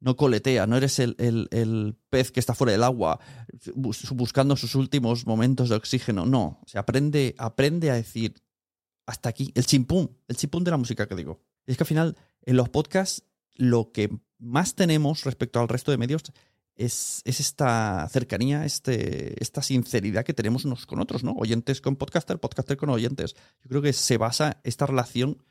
no 0.00 0.16
coletea, 0.16 0.66
no 0.66 0.76
eres 0.76 0.98
el, 0.98 1.16
el, 1.18 1.96
pez 2.10 2.30
que 2.30 2.40
está 2.40 2.54
fuera 2.54 2.72
del 2.72 2.84
agua 2.84 3.20
buscando 3.74 4.56
sus 4.56 4.74
últimos 4.74 5.26
momentos 5.26 5.68
de 5.68 5.76
oxígeno. 5.76 6.26
No, 6.26 6.60
se 6.66 6.78
aprende, 6.78 7.34
aprende 7.38 7.90
a 7.90 7.94
decir 7.94 8.42
hasta 9.06 9.28
aquí, 9.28 9.52
el 9.54 9.66
chimpum, 9.66 10.08
el 10.28 10.36
chimpum 10.36 10.62
de 10.62 10.70
la 10.70 10.76
música 10.76 11.08
que 11.08 11.16
digo. 11.16 11.40
Es 11.66 11.76
que 11.76 11.82
al 11.82 11.88
final, 11.88 12.16
en 12.42 12.56
los 12.56 12.68
podcasts, 12.68 13.24
lo 13.54 13.90
que 13.92 14.10
más 14.38 14.74
tenemos 14.74 15.24
respecto 15.24 15.60
al 15.60 15.68
resto 15.68 15.90
de 15.90 15.98
medios 15.98 16.22
es, 16.76 17.22
esta 17.24 18.08
cercanía, 18.10 18.64
este, 18.64 19.42
esta 19.42 19.62
sinceridad 19.62 20.24
que 20.24 20.34
tenemos 20.34 20.64
unos 20.64 20.86
con 20.86 21.00
otros, 21.00 21.24
¿no? 21.24 21.32
Oyentes 21.32 21.80
con 21.80 21.96
podcaster, 21.96 22.38
podcaster 22.38 22.76
con 22.76 22.90
oyentes. 22.90 23.34
Yo 23.62 23.68
creo 23.68 23.82
que 23.82 23.92
se 23.92 24.16
basa 24.16 24.60
esta 24.62 24.86
relación 24.86 25.42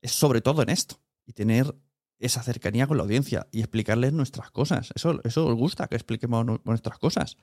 es 0.00 0.12
sobre 0.12 0.40
todo 0.40 0.62
en 0.62 0.68
esto 0.68 1.00
y 1.26 1.32
tener 1.32 1.74
esa 2.18 2.42
cercanía 2.42 2.86
con 2.86 2.96
la 2.96 3.02
audiencia 3.02 3.46
y 3.52 3.60
explicarles 3.60 4.12
nuestras 4.12 4.50
cosas. 4.50 4.90
Eso, 4.94 5.20
eso 5.24 5.46
os 5.46 5.54
gusta, 5.54 5.88
que 5.88 5.96
expliquemos 5.96 6.46
nuestras 6.64 6.98
cosas. 6.98 7.36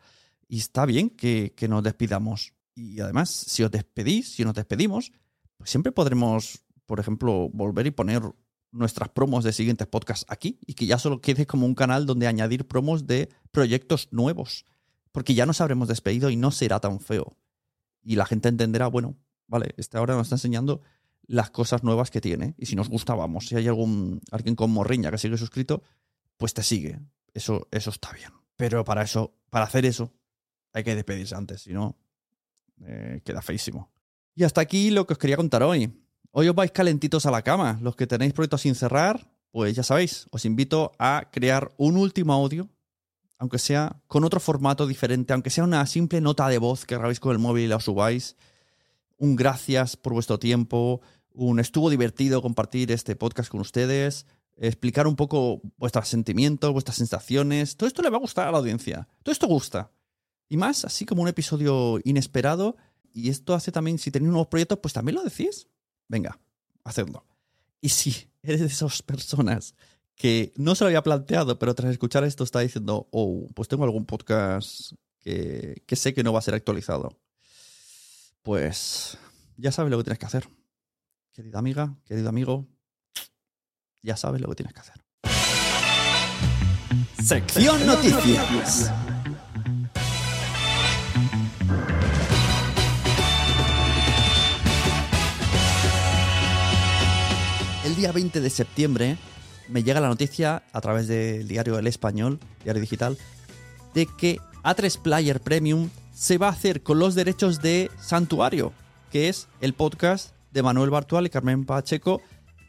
Y 0.47 0.59
está 0.59 0.85
bien 0.85 1.09
que, 1.09 1.53
que 1.55 1.67
nos 1.67 1.83
despidamos. 1.83 2.53
Y 2.75 2.99
además, 2.99 3.29
si 3.29 3.63
os 3.63 3.71
despedís, 3.71 4.33
si 4.33 4.43
nos 4.43 4.55
despedimos, 4.55 5.11
pues 5.57 5.69
siempre 5.69 5.91
podremos, 5.91 6.63
por 6.85 6.99
ejemplo, 6.99 7.49
volver 7.53 7.87
y 7.87 7.91
poner 7.91 8.23
nuestras 8.71 9.09
promos 9.09 9.43
de 9.43 9.53
siguientes 9.53 9.87
podcasts 9.87 10.25
aquí 10.27 10.59
y 10.65 10.73
que 10.73 10.87
ya 10.87 10.97
solo 10.97 11.21
quede 11.21 11.45
como 11.45 11.65
un 11.65 11.75
canal 11.75 12.05
donde 12.05 12.27
añadir 12.27 12.67
promos 12.67 13.05
de 13.05 13.29
proyectos 13.51 14.09
nuevos. 14.11 14.65
Porque 15.11 15.35
ya 15.35 15.45
nos 15.45 15.61
habremos 15.61 15.87
despedido 15.87 16.31
y 16.31 16.35
no 16.35 16.49
será 16.49 16.79
tan 16.79 16.99
feo. 16.99 17.37
Y 18.01 18.15
la 18.15 18.25
gente 18.25 18.49
entenderá, 18.49 18.87
bueno, 18.87 19.15
vale, 19.47 19.75
este 19.77 19.97
ahora 19.97 20.15
nos 20.15 20.25
está 20.27 20.35
enseñando 20.35 20.81
las 21.27 21.49
cosas 21.49 21.83
nuevas 21.83 22.11
que 22.11 22.21
tiene. 22.21 22.55
Y 22.57 22.65
si 22.65 22.75
nos 22.75 22.89
gusta, 22.89 23.15
vamos. 23.15 23.47
Si 23.47 23.55
hay 23.55 23.67
algún 23.67 24.21
alguien 24.31 24.55
con 24.55 24.71
morriña 24.71 25.11
que 25.11 25.17
sigue 25.17 25.37
suscrito, 25.37 25.83
pues 26.37 26.53
te 26.53 26.63
sigue. 26.63 26.99
Eso, 27.33 27.67
eso 27.71 27.89
está 27.89 28.11
bien. 28.11 28.31
Pero 28.55 28.83
para 28.83 29.01
eso, 29.03 29.33
para 29.49 29.65
hacer 29.65 29.85
eso, 29.85 30.11
hay 30.73 30.83
que 30.83 30.95
despedirse 30.95 31.35
antes, 31.35 31.61
si 31.61 31.73
no, 31.73 31.97
eh, 32.85 33.21
queda 33.23 33.41
feísimo. 33.41 33.91
Y 34.35 34.43
hasta 34.43 34.61
aquí 34.61 34.89
lo 34.89 35.05
que 35.05 35.13
os 35.13 35.19
quería 35.19 35.37
contar 35.37 35.63
hoy. 35.63 35.91
Hoy 36.31 36.49
os 36.49 36.55
vais 36.55 36.71
calentitos 36.71 37.25
a 37.25 37.31
la 37.31 37.43
cama. 37.43 37.77
Los 37.81 37.95
que 37.95 38.07
tenéis 38.07 38.33
proyectos 38.33 38.61
sin 38.61 38.73
cerrar, 38.73 39.31
pues 39.51 39.75
ya 39.75 39.83
sabéis, 39.83 40.27
os 40.31 40.45
invito 40.45 40.91
a 40.97 41.29
crear 41.31 41.71
un 41.77 41.95
último 41.95 42.33
audio, 42.33 42.67
aunque 43.37 43.59
sea 43.59 44.01
con 44.07 44.23
otro 44.23 44.39
formato 44.39 44.87
diferente, 44.87 45.33
aunque 45.33 45.51
sea 45.51 45.63
una 45.63 45.85
simple 45.85 46.21
nota 46.21 46.47
de 46.49 46.57
voz 46.57 46.85
que 46.85 46.97
grabéis 46.97 47.19
con 47.19 47.33
el 47.33 47.39
móvil 47.39 47.65
y 47.65 47.67
la 47.67 47.79
subáis. 47.79 48.35
Un 49.23 49.37
gracias 49.37 49.95
por 49.95 50.11
vuestro 50.11 50.37
tiempo. 50.37 50.99
Un 51.31 51.61
estuvo 51.61 51.89
divertido 51.89 52.41
compartir 52.41 52.91
este 52.91 53.15
podcast 53.15 53.49
con 53.49 53.61
ustedes. 53.61 54.25
Explicar 54.57 55.07
un 55.07 55.15
poco 55.15 55.61
vuestros 55.77 56.09
sentimientos, 56.09 56.73
vuestras 56.73 56.97
sensaciones. 56.97 57.77
Todo 57.77 57.87
esto 57.87 58.01
le 58.01 58.09
va 58.09 58.17
a 58.17 58.19
gustar 58.19 58.49
a 58.49 58.51
la 58.51 58.57
audiencia. 58.57 59.07
Todo 59.23 59.31
esto 59.31 59.47
gusta. 59.47 59.91
Y 60.49 60.57
más, 60.57 60.83
así 60.83 61.05
como 61.05 61.21
un 61.21 61.29
episodio 61.29 62.01
inesperado. 62.03 62.75
Y 63.13 63.29
esto 63.29 63.53
hace 63.53 63.71
también, 63.71 63.97
si 63.97 64.11
tenéis 64.11 64.29
nuevos 64.29 64.47
proyectos, 64.47 64.79
pues 64.79 64.93
también 64.93 65.15
lo 65.15 65.23
decís 65.23 65.69
venga, 66.09 66.37
hacedlo. 66.83 67.25
Y 67.79 67.87
si 67.87 68.27
eres 68.41 68.59
de 68.59 68.67
esas 68.67 69.01
personas 69.03 69.73
que 70.15 70.51
no 70.57 70.75
se 70.75 70.83
lo 70.83 70.87
había 70.89 71.01
planteado, 71.01 71.57
pero 71.59 71.73
tras 71.75 71.93
escuchar 71.93 72.25
esto 72.25 72.43
está 72.43 72.59
diciendo, 72.59 73.07
oh, 73.11 73.47
pues 73.55 73.69
tengo 73.69 73.85
algún 73.85 74.05
podcast 74.05 74.91
que, 75.19 75.81
que 75.85 75.95
sé 75.95 76.13
que 76.13 76.23
no 76.23 76.33
va 76.33 76.39
a 76.39 76.41
ser 76.41 76.55
actualizado 76.55 77.22
pues 78.43 79.17
ya 79.57 79.71
sabes 79.71 79.89
lo 79.89 79.97
que 79.97 80.03
tienes 80.03 80.19
que 80.19 80.25
hacer. 80.25 80.47
Querida 81.31 81.57
amiga, 81.57 81.95
querido 82.05 82.29
amigo, 82.29 82.67
ya 84.03 84.17
sabes 84.17 84.41
lo 84.41 84.49
que 84.49 84.55
tienes 84.55 84.73
que 84.73 84.81
hacer. 84.81 85.01
Sección 87.23 87.87
Noticias. 87.87 88.91
El 97.85 97.95
día 97.95 98.11
20 98.11 98.41
de 98.41 98.49
septiembre 98.49 99.17
me 99.69 99.83
llega 99.83 100.01
la 100.01 100.09
noticia 100.09 100.63
a 100.73 100.81
través 100.81 101.07
del 101.07 101.47
diario 101.47 101.79
El 101.79 101.87
Español, 101.87 102.39
diario 102.63 102.81
digital, 102.81 103.17
de 103.93 104.05
que 104.05 104.37
A3 104.63 105.01
Player 105.01 105.39
Premium 105.39 105.89
se 106.13 106.37
va 106.37 106.47
a 106.47 106.51
hacer 106.51 106.83
con 106.83 106.99
los 106.99 107.15
derechos 107.15 107.61
de 107.61 107.89
Santuario, 107.99 108.71
que 109.11 109.29
es 109.29 109.47
el 109.61 109.73
podcast 109.73 110.33
de 110.51 110.63
Manuel 110.63 110.91
Bartual 110.91 111.25
y 111.25 111.29
Carmen 111.29 111.65
Pacheco, 111.65 112.21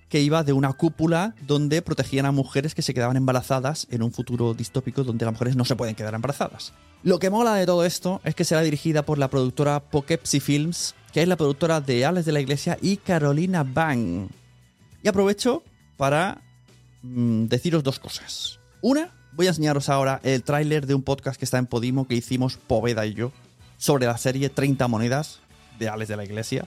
que 0.09 0.21
iba 0.21 0.45
de 0.45 0.53
una 0.53 0.73
cúpula 0.73 1.35
donde 1.47 1.83
protegían 1.83 2.27
a 2.27 2.33
mujeres 2.33 2.75
que 2.75 2.83
se 2.83 2.95
quedaban 2.95 3.17
embarazadas 3.17 3.87
en 3.91 4.03
un 4.03 4.13
futuro 4.13 4.55
distópico 4.55 5.05
donde 5.05 5.25
las 5.25 5.35
mujeres 5.35 5.57
no 5.57 5.65
se 5.65 5.77
pueden 5.77 5.95
quedar 5.95 6.15
embarazadas. 6.15 6.73
Lo 7.03 7.19
que 7.19 7.31
mola 7.31 7.55
de 7.55 7.67
todo 7.67 7.85
esto 7.85 8.21
es 8.25 8.35
que 8.35 8.45
será 8.45 8.63
dirigida 8.63 9.05
por 9.05 9.19
la 9.19 9.29
productora 9.29 9.81
Poughkeepsie 9.81 10.41
Films, 10.41 10.95
que 11.13 11.23
es 11.23 11.29
la 11.29 11.37
productora 11.37 11.81
de 11.81 12.05
Alex 12.05 12.27
de 12.27 12.33
la 12.33 12.41
Iglesia 12.41 12.79
y 12.81 12.97
Carolina 12.97 13.63
Bang. 13.63 14.29
Y 15.03 15.09
aprovecho 15.09 15.63
para 15.97 16.41
mm, 17.03 17.47
deciros 17.47 17.83
dos 17.83 17.99
cosas. 17.99 18.59
Una, 18.81 19.13
voy 19.37 19.47
a 19.47 19.51
enseñaros 19.51 19.89
ahora 19.89 20.21
el 20.23 20.43
tráiler 20.43 20.87
de 20.87 20.95
un 20.95 21.03
podcast 21.03 21.39
que 21.39 21.45
está 21.45 21.59
en 21.59 21.67
Podimo 21.67 22.07
que 22.07 22.15
hicimos 22.15 22.57
Poveda 22.57 23.05
y 23.07 23.15
yo 23.15 23.33
sobre 23.79 24.07
la 24.07 24.17
serie 24.17 24.49
30 24.49 24.87
monedas 24.89 25.41
de 25.79 25.89
Alex 25.89 26.09
de 26.09 26.17
la 26.17 26.25
Iglesia. 26.25 26.67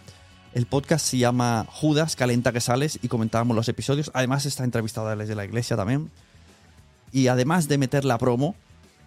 El 0.54 0.66
podcast 0.66 1.06
se 1.06 1.18
llama 1.18 1.66
Judas, 1.70 2.16
Calenta 2.16 2.52
que 2.52 2.62
sales 2.62 3.00
y 3.02 3.08
comentábamos 3.08 3.56
los 3.56 3.70
episodios. 3.70 4.12
Además 4.14 4.46
está 4.46 4.64
entrevistada 4.64 5.16
desde 5.16 5.36
la 5.36 5.46
iglesia 5.46 5.78
también. 5.78 6.10
Y 7.12 7.28
además 7.28 7.68
de 7.68 7.78
meter 7.78 8.04
la 8.04 8.18
promo, 8.18 8.56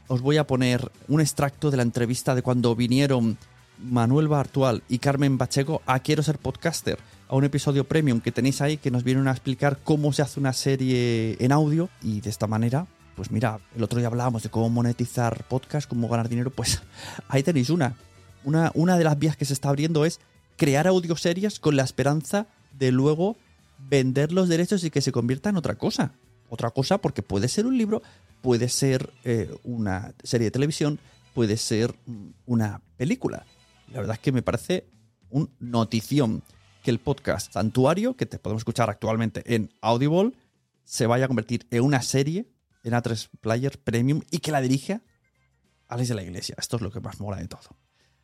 os 0.08 0.22
voy 0.22 0.38
a 0.38 0.46
poner 0.46 0.90
un 1.08 1.20
extracto 1.20 1.70
de 1.70 1.76
la 1.76 1.82
entrevista 1.82 2.34
de 2.34 2.42
cuando 2.42 2.74
vinieron 2.74 3.36
Manuel 3.78 4.28
Bartual 4.28 4.82
y 4.88 4.98
Carmen 4.98 5.38
Pacheco 5.38 5.82
a 5.86 6.00
Quiero 6.00 6.22
ser 6.22 6.38
podcaster, 6.38 6.98
a 7.28 7.36
un 7.36 7.44
episodio 7.44 7.84
premium 7.84 8.20
que 8.20 8.32
tenéis 8.32 8.60
ahí 8.60 8.76
que 8.76 8.90
nos 8.90 9.04
vienen 9.04 9.28
a 9.28 9.32
explicar 9.32 9.78
cómo 9.82 10.12
se 10.12 10.22
hace 10.22 10.40
una 10.40 10.52
serie 10.52 11.36
en 11.40 11.52
audio 11.52 11.88
y 12.02 12.20
de 12.20 12.30
esta 12.30 12.46
manera, 12.46 12.86
pues 13.16 13.30
mira, 13.30 13.60
el 13.76 13.82
otro 13.82 13.98
día 13.98 14.08
hablábamos 14.08 14.42
de 14.42 14.50
cómo 14.50 14.68
monetizar 14.70 15.44
podcast, 15.44 15.88
cómo 15.88 16.08
ganar 16.08 16.28
dinero, 16.28 16.50
pues 16.50 16.82
ahí 17.28 17.42
tenéis 17.42 17.70
una. 17.70 17.96
Una, 18.44 18.70
una 18.74 18.96
de 18.96 19.04
las 19.04 19.18
vías 19.18 19.36
que 19.36 19.44
se 19.44 19.52
está 19.52 19.68
abriendo 19.68 20.04
es 20.04 20.20
crear 20.56 20.86
audioseries 20.86 21.60
con 21.60 21.76
la 21.76 21.82
esperanza 21.82 22.46
de 22.78 22.92
luego 22.92 23.36
vender 23.88 24.32
los 24.32 24.48
derechos 24.48 24.84
y 24.84 24.90
que 24.90 25.00
se 25.00 25.12
convierta 25.12 25.50
en 25.50 25.56
otra 25.56 25.76
cosa. 25.76 26.12
Otra 26.48 26.70
cosa 26.70 26.98
porque 26.98 27.22
puede 27.22 27.48
ser 27.48 27.66
un 27.66 27.78
libro, 27.78 28.02
puede 28.42 28.68
ser 28.68 29.12
eh, 29.24 29.54
una 29.62 30.14
serie 30.22 30.46
de 30.46 30.50
televisión, 30.50 30.98
puede 31.34 31.56
ser 31.56 31.94
mm, 32.06 32.28
una 32.46 32.80
película. 32.96 33.46
La 33.92 34.00
verdad 34.00 34.14
es 34.14 34.20
que 34.20 34.32
me 34.32 34.42
parece 34.42 34.86
un 35.30 35.50
notición 35.60 36.42
que 36.82 36.90
el 36.90 36.98
podcast 36.98 37.52
Santuario, 37.52 38.16
que 38.16 38.26
te 38.26 38.38
podemos 38.38 38.60
escuchar 38.60 38.90
actualmente 38.90 39.42
en 39.54 39.70
Audible, 39.80 40.32
se 40.84 41.06
vaya 41.06 41.26
a 41.26 41.28
convertir 41.28 41.66
en 41.70 41.82
una 41.82 42.02
serie 42.02 42.46
en 42.82 42.92
A3 42.92 43.28
Player 43.40 43.78
Premium 43.82 44.22
y 44.30 44.38
que 44.38 44.52
la 44.52 44.60
dirija 44.60 45.02
Alex 45.88 46.08
de 46.08 46.14
la 46.14 46.22
Iglesia. 46.22 46.54
Esto 46.58 46.76
es 46.76 46.82
lo 46.82 46.90
que 46.90 47.00
más 47.00 47.20
mola 47.20 47.38
de 47.38 47.49
todo. 47.49 47.76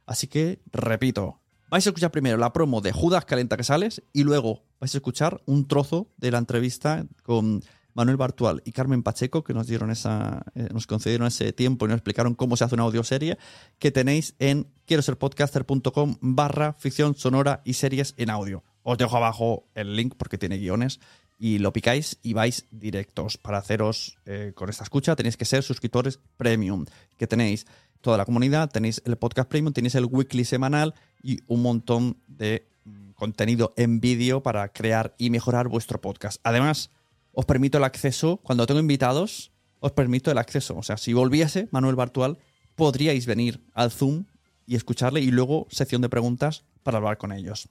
Así 0.07 0.29
que, 0.29 0.63
repito, 0.73 1.41
vais 1.69 1.87
a 1.87 1.91
escuchar 1.91 2.13
primero 2.13 2.37
la 2.37 2.53
promo 2.53 2.81
de 2.81 2.93
Judas 2.93 3.25
Calenta 3.25 3.57
que 3.57 3.65
sales 3.65 4.03
y 4.13 4.23
luego 4.23 4.65
vais 4.81 4.95
a 4.95 4.99
escuchar 4.99 5.43
un 5.47 5.67
trozo 5.67 6.13
de 6.17 6.31
la 6.31 6.39
entrevista 6.39 7.07
con 7.23 7.63
Manuel 7.97 8.19
Bartual 8.19 8.63
y 8.65 8.73
Carmen 8.73 9.03
Pacheco 9.03 9.43
que 9.43 9.55
nos 9.55 9.67
dieron 9.67 9.91
esa, 9.91 10.45
eh, 10.55 10.69
nos 10.73 10.87
concedieron 10.87 11.27
ese 11.27 11.53
tiempo 11.53 11.87
y 11.87 11.89
nos 11.89 11.97
explicaron 11.97 12.35
cómo 12.35 12.57
se 12.57 12.65
hace 12.65 12.75
una 12.75 12.85
audioserie 12.85 13.39
que 13.79 13.91
tenéis 13.91 14.35
en 14.39 14.69
quiero 14.85 15.03
ser 15.03 15.17
podcaster.com 15.17 16.17
barra 16.21 16.75
ficción 16.75 17.15
sonora 17.15 17.63
y 17.65 17.73
series 17.73 18.15
en 18.19 18.31
audio. 18.31 18.63
Os 18.83 18.99
dejo 18.99 19.17
abajo 19.17 19.67
el 19.75 19.97
link 19.97 20.15
porque 20.17 20.39
tiene 20.39 20.59
guiones 20.59 21.01
y 21.39 21.59
lo 21.59 21.73
picáis 21.73 22.19
y 22.23 22.33
vais 22.33 22.67
directos. 22.71 23.37
Para 23.37 23.59
haceros 23.59 24.19
eh, 24.27 24.53
con 24.55 24.71
esta 24.71 24.85
escucha 24.85 25.17
tenéis 25.17 25.37
que 25.37 25.45
ser 25.45 25.63
suscriptores 25.63 26.19
premium, 26.37 26.87
que 27.17 27.27
tenéis 27.27 27.67
toda 28.01 28.17
la 28.17 28.25
comunidad, 28.25 28.71
tenéis 28.71 29.03
el 29.05 29.17
podcast 29.17 29.49
premium, 29.49 29.73
tenéis 29.73 29.95
el 29.95 30.07
weekly 30.07 30.45
semanal 30.45 30.95
y 31.23 31.41
un 31.47 31.63
montón 31.63 32.19
de 32.27 32.69
mm, 32.85 33.11
contenido 33.13 33.75
en 33.77 34.01
vídeo 34.01 34.43
para 34.43 34.69
crear 34.69 35.15
y 35.19 35.31
mejorar 35.31 35.69
vuestro 35.69 36.01
podcast. 36.01 36.41
Además, 36.45 36.91
os 37.33 37.45
permito 37.45 37.79
el 37.79 37.85
acceso, 37.85 38.39
cuando 38.39 38.67
tengo 38.67 38.81
invitados, 38.81 39.53
os 39.81 39.93
permito 39.93 40.31
el 40.31 40.39
acceso. 40.39 40.77
O 40.77 40.83
sea, 40.83 40.97
si 40.97 41.13
volviese 41.13 41.69
Manuel 41.71 41.97
Bartual, 41.97 42.39
podríais 42.77 43.27
venir 43.27 43.61
al 43.75 43.91
Zoom 43.91 44.25
y 44.67 44.77
escucharle 44.77 45.21
y 45.21 45.31
luego 45.31 45.67
sección 45.71 46.03
de 46.03 46.09
preguntas 46.09 46.65
para 46.83 46.99
hablar 46.99 47.19
con 47.19 47.33
ellos. 47.33 47.69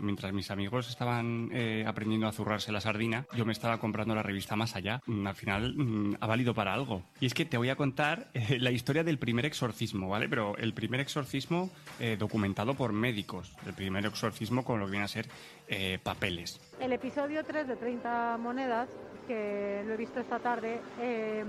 Mientras 0.00 0.32
mis 0.32 0.50
amigos 0.50 0.88
estaban 0.88 1.50
eh, 1.52 1.84
aprendiendo 1.86 2.26
a 2.26 2.32
zurrarse 2.32 2.72
la 2.72 2.80
sardina, 2.80 3.26
yo 3.34 3.44
me 3.44 3.52
estaba 3.52 3.78
comprando 3.78 4.14
la 4.14 4.22
revista 4.22 4.56
Más 4.56 4.76
Allá. 4.76 5.00
Mm, 5.06 5.26
Al 5.26 5.34
final 5.34 5.74
mm, 5.76 6.16
ha 6.20 6.26
valido 6.26 6.54
para 6.54 6.74
algo. 6.74 7.02
Y 7.20 7.26
es 7.26 7.34
que 7.34 7.44
te 7.44 7.56
voy 7.56 7.68
a 7.68 7.76
contar 7.76 8.30
eh, 8.34 8.58
la 8.58 8.70
historia 8.70 9.04
del 9.04 9.18
primer 9.18 9.46
exorcismo, 9.46 10.08
¿vale? 10.08 10.28
Pero 10.28 10.56
el 10.56 10.74
primer 10.74 11.00
exorcismo 11.00 11.70
eh, 11.98 12.16
documentado 12.18 12.74
por 12.74 12.92
médicos. 12.92 13.52
El 13.66 13.74
primer 13.74 14.04
exorcismo 14.06 14.64
con 14.64 14.80
lo 14.80 14.86
que 14.86 14.92
viene 14.92 15.04
a 15.04 15.08
ser 15.08 15.28
eh, 15.68 15.98
papeles. 16.02 16.60
El 16.80 16.92
episodio 16.92 17.44
3 17.44 17.68
de 17.68 17.76
30 17.76 18.38
monedas, 18.38 18.88
que 19.26 19.82
lo 19.86 19.94
he 19.94 19.96
visto 19.96 20.20
esta 20.20 20.38
tarde, 20.38 20.80
eh, 21.00 21.44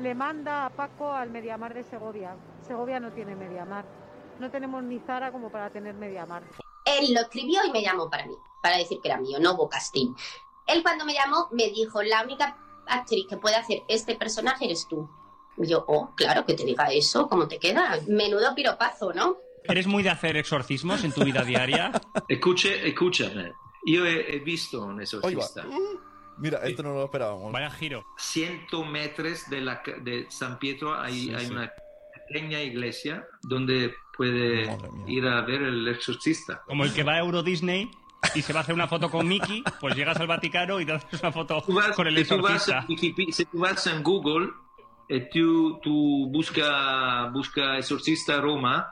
le 0.00 0.14
manda 0.14 0.66
a 0.66 0.70
Paco 0.70 1.12
al 1.12 1.30
Mediamar 1.30 1.74
de 1.74 1.84
Segovia. 1.84 2.34
Segovia 2.66 2.98
no 2.98 3.12
tiene 3.12 3.36
Mediamar. 3.36 3.84
No 4.40 4.50
tenemos 4.50 4.82
ni 4.82 4.98
Zara 5.00 5.30
como 5.30 5.50
para 5.50 5.70
tener 5.70 5.94
Mediamar. 5.94 6.42
Él 6.84 7.14
lo 7.14 7.20
escribió 7.20 7.60
y 7.66 7.70
me 7.70 7.82
llamó 7.82 8.10
para 8.10 8.26
mí, 8.26 8.34
para 8.62 8.76
decir 8.78 9.00
que 9.00 9.08
era 9.08 9.18
mío, 9.20 9.38
no 9.40 9.56
Bocastín. 9.56 10.14
Él 10.66 10.82
cuando 10.82 11.04
me 11.04 11.14
llamó 11.14 11.48
me 11.52 11.68
dijo, 11.70 12.02
la 12.02 12.22
única 12.24 12.56
actriz 12.86 13.26
que 13.28 13.36
puede 13.36 13.56
hacer 13.56 13.82
este 13.88 14.14
personaje 14.16 14.64
eres 14.66 14.86
tú. 14.88 15.08
Y 15.58 15.66
yo, 15.68 15.84
oh, 15.86 16.12
claro 16.16 16.44
que 16.46 16.54
te 16.54 16.64
diga 16.64 16.86
eso, 16.86 17.28
¿cómo 17.28 17.46
te 17.46 17.58
queda? 17.58 17.98
Menudo 18.08 18.54
piropazo, 18.54 19.12
¿no? 19.12 19.36
¿Eres 19.64 19.86
muy 19.86 20.02
de 20.02 20.10
hacer 20.10 20.36
exorcismos 20.36 21.04
en 21.04 21.12
tu 21.12 21.22
vida 21.24 21.42
diaria? 21.44 21.92
Escuche, 22.28 22.88
escúchame. 22.88 23.52
Io 23.84 24.06
he, 24.06 24.36
he 24.36 24.38
visto 24.40 24.80
un 24.84 25.00
exorcista. 25.00 25.64
Mira, 26.38 26.58
esto 26.64 26.82
no 26.82 26.94
lo 26.94 27.04
esperábamos. 27.04 27.52
Vaya 27.52 27.70
giro. 27.70 28.04
100 28.16 28.66
metros 28.90 29.48
de, 29.50 29.60
la, 29.60 29.82
ca- 29.82 29.98
de 30.00 30.26
San 30.30 30.58
Pietro 30.58 30.98
hay, 30.98 31.12
Sí, 31.26 31.34
hay 31.34 31.46
sí. 31.46 31.52
una 31.52 31.70
pequeña 32.28 32.60
iglesia 32.62 33.26
donde 33.42 33.94
puede 34.16 34.78
ir 35.06 35.26
a 35.26 35.40
ver 35.42 35.62
el 35.62 35.88
exorcista. 35.88 36.62
Como 36.66 36.84
el 36.84 36.92
que 36.92 37.02
va 37.02 37.14
a 37.14 37.18
Euro 37.18 37.42
Disney 37.42 37.90
y 38.34 38.42
se 38.42 38.52
va 38.52 38.60
a 38.60 38.62
hacer 38.62 38.74
una 38.74 38.86
foto 38.88 39.10
con 39.10 39.26
Mickey, 39.26 39.64
pues 39.80 39.96
llegas 39.96 40.16
al 40.18 40.26
Vaticano 40.26 40.80
y 40.80 40.86
te 40.86 40.92
haces 40.92 41.20
una 41.20 41.32
foto 41.32 41.62
Tú 41.66 41.72
vas- 41.74 41.96
con 41.96 42.06
el 42.06 42.16
si 42.18 42.24
tú 42.24 42.40
vas 42.42 42.68
exorcista. 42.68 43.32
si 43.32 43.44
tú 43.46 43.58
vas 43.58 43.86
en 43.86 44.02
Google 44.02 44.50
y 45.08 45.28
tú, 45.30 45.78
tú 45.82 46.28
busca, 46.30 47.26
busca 47.32 47.76
exorcista 47.78 48.40
Roma, 48.40 48.88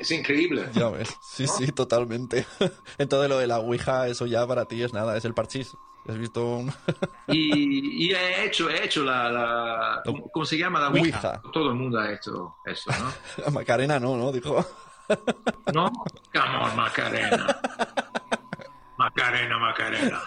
es 0.00 0.10
increíble. 0.10 0.68
Ya 0.74 0.88
ves, 0.90 1.16
sí, 1.22 1.46
sí, 1.46 1.72
totalmente. 1.72 2.46
Entonces 2.98 3.28
lo 3.28 3.38
de 3.38 3.46
la 3.46 3.58
Ouija, 3.58 4.06
eso 4.08 4.26
ya 4.26 4.46
para 4.46 4.66
ti 4.66 4.82
es 4.82 4.92
nada, 4.92 5.16
es 5.16 5.24
el 5.24 5.34
parchís. 5.34 5.76
¿Has 6.08 6.18
visto 6.18 6.44
un... 6.44 6.72
Y, 7.28 8.06
y 8.06 8.12
he 8.12 8.44
hecho, 8.44 8.68
he 8.68 8.84
hecho 8.84 9.02
la, 9.04 9.30
la- 9.30 10.02
¿cómo, 10.04 10.28
cómo 10.30 10.44
se 10.44 10.58
llama 10.58 10.78
la 10.80 10.88
Ouija. 10.88 11.40
Todo 11.52 11.70
el 11.70 11.74
mundo 11.76 11.98
ha 11.98 12.12
hecho 12.12 12.56
eso, 12.66 12.90
¿no? 13.46 13.50
Macarena 13.52 13.98
no, 13.98 14.16
¿no? 14.16 14.30
Dijo. 14.30 14.56
¿No? 15.72 15.90
Come 16.32 16.56
on, 16.60 16.76
Macarena. 16.76 17.58
Macarena, 18.98 19.58
Macarena. 19.58 20.20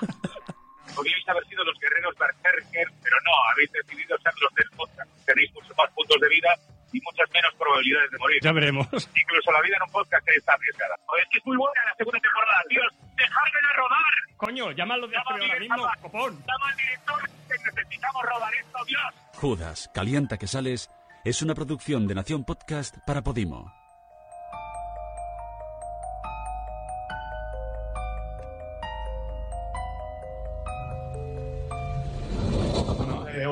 podríais 0.95 1.27
haber 1.29 1.45
sido 1.47 1.63
los 1.63 1.77
guerreros 1.79 2.15
berserker, 2.17 2.87
pero 3.03 3.15
no, 3.25 3.31
habéis 3.53 3.71
decidido 3.71 4.17
ser 4.17 4.33
los 4.41 4.53
del 4.55 4.69
podcast. 4.75 5.09
Tenéis 5.25 5.53
muchos 5.53 5.77
más 5.77 5.89
puntos 5.93 6.17
de 6.19 6.29
vida 6.29 6.49
y 6.93 7.01
muchas 7.01 7.29
menos 7.31 7.53
probabilidades 7.57 8.11
de 8.11 8.17
morir. 8.17 8.39
Ya 8.41 8.51
veremos. 8.51 8.87
Incluso 8.91 9.51
la 9.51 9.61
vida 9.61 9.75
en 9.77 9.83
un 9.83 9.91
podcast 9.91 10.27
es 10.29 10.47
arriesgada. 10.47 10.95
Es 11.21 11.27
que 11.31 11.37
es 11.39 11.45
muy 11.45 11.57
buena 11.57 11.81
la 11.85 11.95
segunda 11.95 12.19
temporada, 12.19 12.61
tíos. 12.69 12.93
¡Dejadmela 13.17 13.73
rodar! 13.75 14.13
Coño, 14.37 14.71
llámalo 14.71 15.07
de 15.07 15.13
Llama 15.15 15.31
ahora 15.31 15.43
al 15.53 15.59
mismo, 15.59 15.75
director, 15.75 16.01
copón. 16.01 16.31
llama 16.45 16.69
al 16.69 16.77
director, 16.77 17.29
que 17.47 17.55
necesitamos 17.71 18.23
rodar 18.23 18.53
esto, 18.53 18.85
Dios. 18.85 19.01
Judas, 19.35 19.89
Calienta 19.93 20.37
que 20.37 20.47
sales 20.47 20.89
es 21.25 21.41
una 21.41 21.55
producción 21.55 22.07
de 22.07 22.15
Nación 22.15 22.43
Podcast 22.45 22.95
para 23.05 23.23
Podimo. 23.23 23.73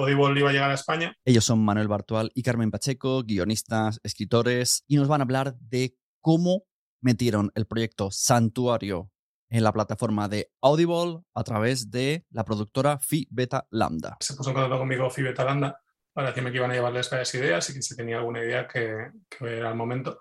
Audible 0.05 0.39
iba 0.39 0.49
a 0.49 0.53
llegar 0.53 0.71
a 0.71 0.75
España. 0.75 1.15
Ellos 1.25 1.45
son 1.45 1.63
Manuel 1.63 1.87
Bartual 1.87 2.31
y 2.35 2.43
Carmen 2.43 2.71
Pacheco, 2.71 3.23
guionistas, 3.23 3.99
escritores, 4.03 4.83
y 4.87 4.97
nos 4.97 5.07
van 5.07 5.21
a 5.21 5.23
hablar 5.23 5.55
de 5.59 5.95
cómo 6.21 6.65
metieron 7.01 7.51
el 7.55 7.65
proyecto 7.65 8.11
Santuario 8.11 9.11
en 9.49 9.63
la 9.63 9.73
plataforma 9.73 10.27
de 10.27 10.51
Audible 10.61 11.21
a 11.33 11.43
través 11.43 11.89
de 11.89 12.25
la 12.29 12.43
productora 12.43 12.99
Phi 12.99 13.27
Beta 13.31 13.67
Lambda. 13.71 14.17
Se 14.19 14.35
puso 14.35 14.49
en 14.49 14.55
contacto 14.55 14.79
conmigo 14.79 15.09
Fibeta 15.09 15.43
Landa 15.43 15.79
para 16.13 16.27
decirme 16.27 16.51
que 16.51 16.57
iban 16.57 16.71
a 16.71 16.75
llevarles 16.75 17.09
varias 17.09 17.33
ideas 17.35 17.69
y 17.69 17.73
que 17.73 17.81
si 17.81 17.95
tenía 17.95 18.17
alguna 18.17 18.39
idea 18.39 18.67
que, 18.67 19.11
que 19.29 19.57
era 19.57 19.69
el 19.69 19.75
momento. 19.75 20.19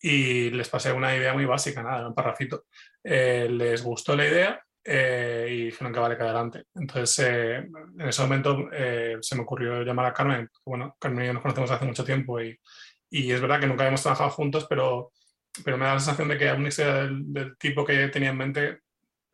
Y 0.00 0.50
les 0.50 0.68
pasé 0.68 0.92
una 0.92 1.16
idea 1.16 1.32
muy 1.32 1.44
básica, 1.44 1.82
nada, 1.82 2.08
un 2.08 2.14
parrafito. 2.14 2.64
Eh, 3.02 3.48
les 3.50 3.82
gustó 3.82 4.16
la 4.16 4.26
idea 4.26 4.65
eh, 4.86 5.48
y 5.50 5.64
dijeron 5.66 5.92
que 5.92 5.98
vale 6.00 6.16
que 6.16 6.22
adelante. 6.22 6.64
Entonces, 6.74 7.26
eh, 7.26 7.56
en 7.56 8.08
ese 8.08 8.22
momento 8.22 8.68
eh, 8.72 9.16
se 9.20 9.34
me 9.34 9.42
ocurrió 9.42 9.82
llamar 9.82 10.06
a 10.06 10.12
Carmen. 10.12 10.48
Bueno, 10.64 10.96
Carmen 11.00 11.24
y 11.24 11.26
yo 11.26 11.32
nos 11.32 11.42
conocemos 11.42 11.70
hace 11.70 11.84
mucho 11.84 12.04
tiempo 12.04 12.40
y, 12.40 12.58
y 13.10 13.32
es 13.32 13.40
verdad 13.40 13.60
que 13.60 13.66
nunca 13.66 13.82
habíamos 13.82 14.02
trabajado 14.02 14.30
juntos, 14.30 14.66
pero, 14.68 15.12
pero 15.64 15.76
me 15.76 15.86
da 15.86 15.94
la 15.94 16.00
sensación 16.00 16.28
de 16.28 16.38
que 16.38 16.52
una 16.52 16.68
historia 16.68 16.94
del, 16.94 17.32
del 17.32 17.56
tipo 17.58 17.84
que 17.84 18.08
tenía 18.08 18.30
en 18.30 18.36
mente 18.36 18.78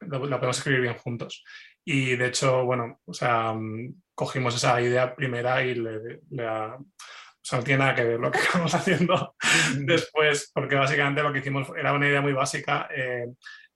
la, 0.01 0.19
la 0.19 0.39
podemos 0.39 0.59
escribir 0.59 0.81
bien 0.81 0.95
juntos. 0.99 1.45
Y 1.85 2.17
de 2.17 2.27
hecho, 2.29 2.65
bueno, 2.65 3.01
o 3.05 3.13
sea, 3.15 3.53
mm, 3.53 3.95
cogimos 4.15 4.55
esa 4.55 4.81
idea 4.81 5.15
primera 5.15 5.63
y 5.65 5.75
le, 5.75 6.21
le 6.31 6.49
o 6.49 7.45
sea, 7.45 7.59
no 7.59 7.65
tiene 7.65 7.81
nada 7.81 7.95
que 7.95 8.05
ver 8.05 8.21
lo 8.21 8.31
que 8.31 8.39
estamos 8.39 8.75
haciendo 8.75 9.35
después, 9.79 10.51
porque 10.55 10.77
básicamente 10.77 11.23
lo 11.23 11.33
que 11.33 11.41
hicimos 11.41 11.69
era 11.77 11.93
una 11.93 12.09
idea 12.09 12.21
muy 12.21 12.33
básica. 12.33 12.89
eh, 12.95 13.27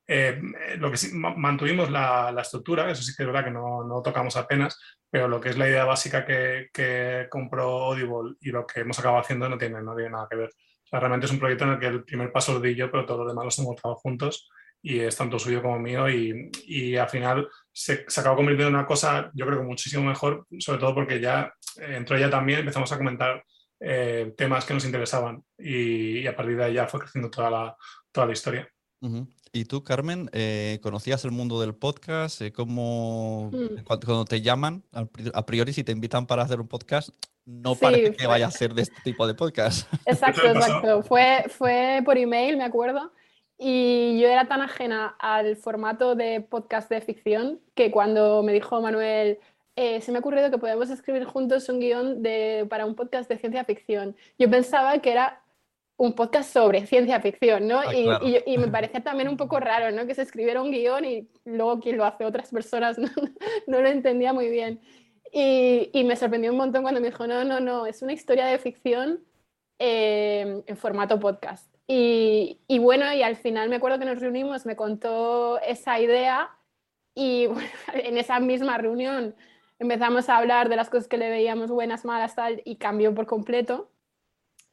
eh, 0.06 0.40
lo 0.78 0.90
que 0.90 0.96
sí, 0.96 1.14
ma- 1.16 1.34
mantuvimos 1.36 1.90
la, 1.90 2.30
la 2.32 2.42
estructura, 2.42 2.90
eso 2.90 3.02
sí 3.02 3.12
que 3.16 3.22
es 3.22 3.26
verdad 3.26 3.44
que 3.44 3.50
no, 3.50 3.84
no 3.84 4.02
tocamos 4.02 4.36
apenas, 4.36 4.78
pero 5.10 5.28
lo 5.28 5.40
que 5.40 5.48
es 5.50 5.58
la 5.58 5.68
idea 5.68 5.84
básica 5.84 6.24
que, 6.24 6.68
que 6.72 7.26
compró 7.30 7.84
Audible 7.86 8.36
y 8.40 8.50
lo 8.50 8.66
que 8.66 8.80
hemos 8.80 8.98
acabado 8.98 9.20
haciendo 9.22 9.48
no 9.48 9.58
tiene, 9.58 9.82
no 9.82 9.94
tiene 9.94 10.10
nada 10.10 10.26
que 10.30 10.36
ver. 10.36 10.48
O 10.48 10.88
sea, 10.88 11.00
realmente 11.00 11.26
es 11.26 11.32
un 11.32 11.40
proyecto 11.40 11.64
en 11.64 11.70
el 11.70 11.78
que 11.80 11.86
el 11.86 12.04
primer 12.04 12.30
paso 12.30 12.52
lo 12.52 12.60
di 12.60 12.74
yo, 12.74 12.90
pero 12.90 13.04
todos 13.04 13.20
los 13.20 13.28
demás 13.28 13.44
los 13.46 13.58
hemos 13.58 13.74
trabajado 13.76 13.96
juntos 14.00 14.48
y 14.82 15.00
es 15.00 15.16
tanto 15.16 15.38
suyo 15.38 15.60
como 15.62 15.80
mío 15.80 16.08
y, 16.08 16.50
y 16.64 16.96
al 16.96 17.08
final 17.08 17.48
se, 17.72 18.04
se 18.06 18.20
acabó 18.20 18.36
convirtiendo 18.36 18.68
en 18.68 18.74
una 18.76 18.86
cosa 18.86 19.30
yo 19.34 19.44
creo 19.46 19.58
que 19.58 19.64
muchísimo 19.64 20.04
mejor, 20.04 20.46
sobre 20.60 20.78
todo 20.78 20.94
porque 20.94 21.18
ya 21.18 21.52
eh, 21.80 21.96
entró 21.96 22.16
ella 22.16 22.30
también, 22.30 22.60
empezamos 22.60 22.92
a 22.92 22.98
comentar 22.98 23.42
eh, 23.80 24.32
temas 24.36 24.64
que 24.64 24.74
nos 24.74 24.84
interesaban 24.84 25.42
y, 25.58 26.18
y 26.20 26.26
a 26.26 26.36
partir 26.36 26.56
de 26.56 26.64
ahí 26.64 26.74
ya 26.74 26.86
fue 26.86 27.00
creciendo 27.00 27.30
toda 27.30 27.50
la, 27.50 27.76
toda 28.12 28.26
la 28.28 28.32
historia. 28.32 28.68
Ujú. 29.00 29.28
¿Y 29.56 29.64
tú, 29.64 29.82
Carmen, 29.82 30.28
eh, 30.34 30.80
conocías 30.82 31.24
el 31.24 31.30
mundo 31.30 31.58
del 31.62 31.74
podcast? 31.74 32.42
Eh, 32.42 32.52
¿Cómo, 32.52 33.48
Mm. 33.50 33.84
cuando, 33.84 34.06
cuando 34.06 34.24
te 34.26 34.42
llaman, 34.42 34.82
a 34.92 35.46
priori, 35.46 35.72
si 35.72 35.82
te 35.82 35.92
invitan 35.92 36.26
para 36.26 36.42
hacer 36.42 36.60
un 36.60 36.68
podcast, 36.68 37.08
no 37.46 37.72
Sí, 37.74 37.80
parece 37.80 38.10
que 38.12 38.18
fue- 38.18 38.26
vaya 38.26 38.48
a 38.48 38.50
ser 38.50 38.74
de 38.74 38.82
este 38.82 39.00
tipo 39.02 39.26
de 39.26 39.32
podcast? 39.34 39.90
Exacto, 40.06 40.46
exacto. 40.46 41.02
Fue, 41.04 41.44
fue 41.48 42.02
por 42.04 42.18
email, 42.18 42.58
me 42.58 42.64
acuerdo. 42.64 43.12
Y 43.58 44.20
yo 44.20 44.28
era 44.28 44.46
tan 44.46 44.60
ajena 44.60 45.16
al 45.18 45.56
formato 45.56 46.14
de 46.14 46.42
podcast 46.42 46.90
de 46.90 47.00
ficción 47.00 47.58
que 47.74 47.90
cuando 47.90 48.42
me 48.42 48.52
dijo 48.52 48.82
Manuel, 48.82 49.38
eh, 49.76 50.02
se 50.02 50.12
me 50.12 50.18
ha 50.18 50.20
ocurrido 50.20 50.50
que 50.50 50.58
podemos 50.58 50.90
escribir 50.90 51.24
juntos 51.24 51.66
un 51.70 51.80
guion 51.80 52.22
de, 52.22 52.66
para 52.68 52.84
un 52.84 52.94
podcast 52.94 53.26
de 53.30 53.38
ciencia 53.38 53.64
ficción. 53.64 54.14
Yo 54.38 54.50
pensaba 54.50 54.98
que 54.98 55.12
era 55.12 55.40
un 55.96 56.14
podcast 56.14 56.52
sobre 56.52 56.86
ciencia 56.86 57.20
ficción, 57.20 57.66
¿no? 57.66 57.80
Ah, 57.80 57.94
y, 57.94 58.04
claro. 58.04 58.26
y 58.46 58.58
me 58.58 58.68
parecía 58.72 59.02
también 59.02 59.28
un 59.28 59.36
poco 59.36 59.60
raro, 59.60 59.94
¿no? 59.94 60.06
Que 60.06 60.14
se 60.14 60.22
escribiera 60.22 60.62
un 60.62 60.70
guion 60.70 61.04
y 61.04 61.28
luego 61.44 61.80
quien 61.80 61.96
lo 61.96 62.04
hace 62.04 62.24
otras 62.24 62.50
personas 62.50 62.98
no, 62.98 63.08
no 63.66 63.80
lo 63.80 63.88
entendía 63.88 64.32
muy 64.32 64.48
bien. 64.48 64.80
Y, 65.32 65.90
y 65.92 66.04
me 66.04 66.16
sorprendió 66.16 66.50
un 66.50 66.58
montón 66.58 66.82
cuando 66.82 67.00
me 67.00 67.08
dijo, 67.08 67.26
no, 67.26 67.44
no, 67.44 67.60
no, 67.60 67.86
es 67.86 68.02
una 68.02 68.12
historia 68.12 68.46
de 68.46 68.58
ficción 68.58 69.20
eh, 69.78 70.62
en 70.66 70.76
formato 70.76 71.20
podcast. 71.20 71.70
Y, 71.86 72.60
y 72.66 72.78
bueno, 72.78 73.12
y 73.12 73.22
al 73.22 73.36
final 73.36 73.68
me 73.68 73.76
acuerdo 73.76 73.98
que 73.98 74.06
nos 74.06 74.20
reunimos, 74.20 74.66
me 74.66 74.76
contó 74.76 75.60
esa 75.60 76.00
idea 76.00 76.50
y 77.14 77.46
bueno, 77.48 77.68
en 77.94 78.18
esa 78.18 78.40
misma 78.40 78.78
reunión 78.78 79.34
empezamos 79.78 80.28
a 80.28 80.38
hablar 80.38 80.68
de 80.68 80.76
las 80.76 80.90
cosas 80.90 81.08
que 81.08 81.18
le 81.18 81.30
veíamos 81.30 81.70
buenas, 81.70 82.04
malas, 82.04 82.34
tal, 82.34 82.62
y 82.64 82.76
cambió 82.76 83.14
por 83.14 83.26
completo. 83.26 83.90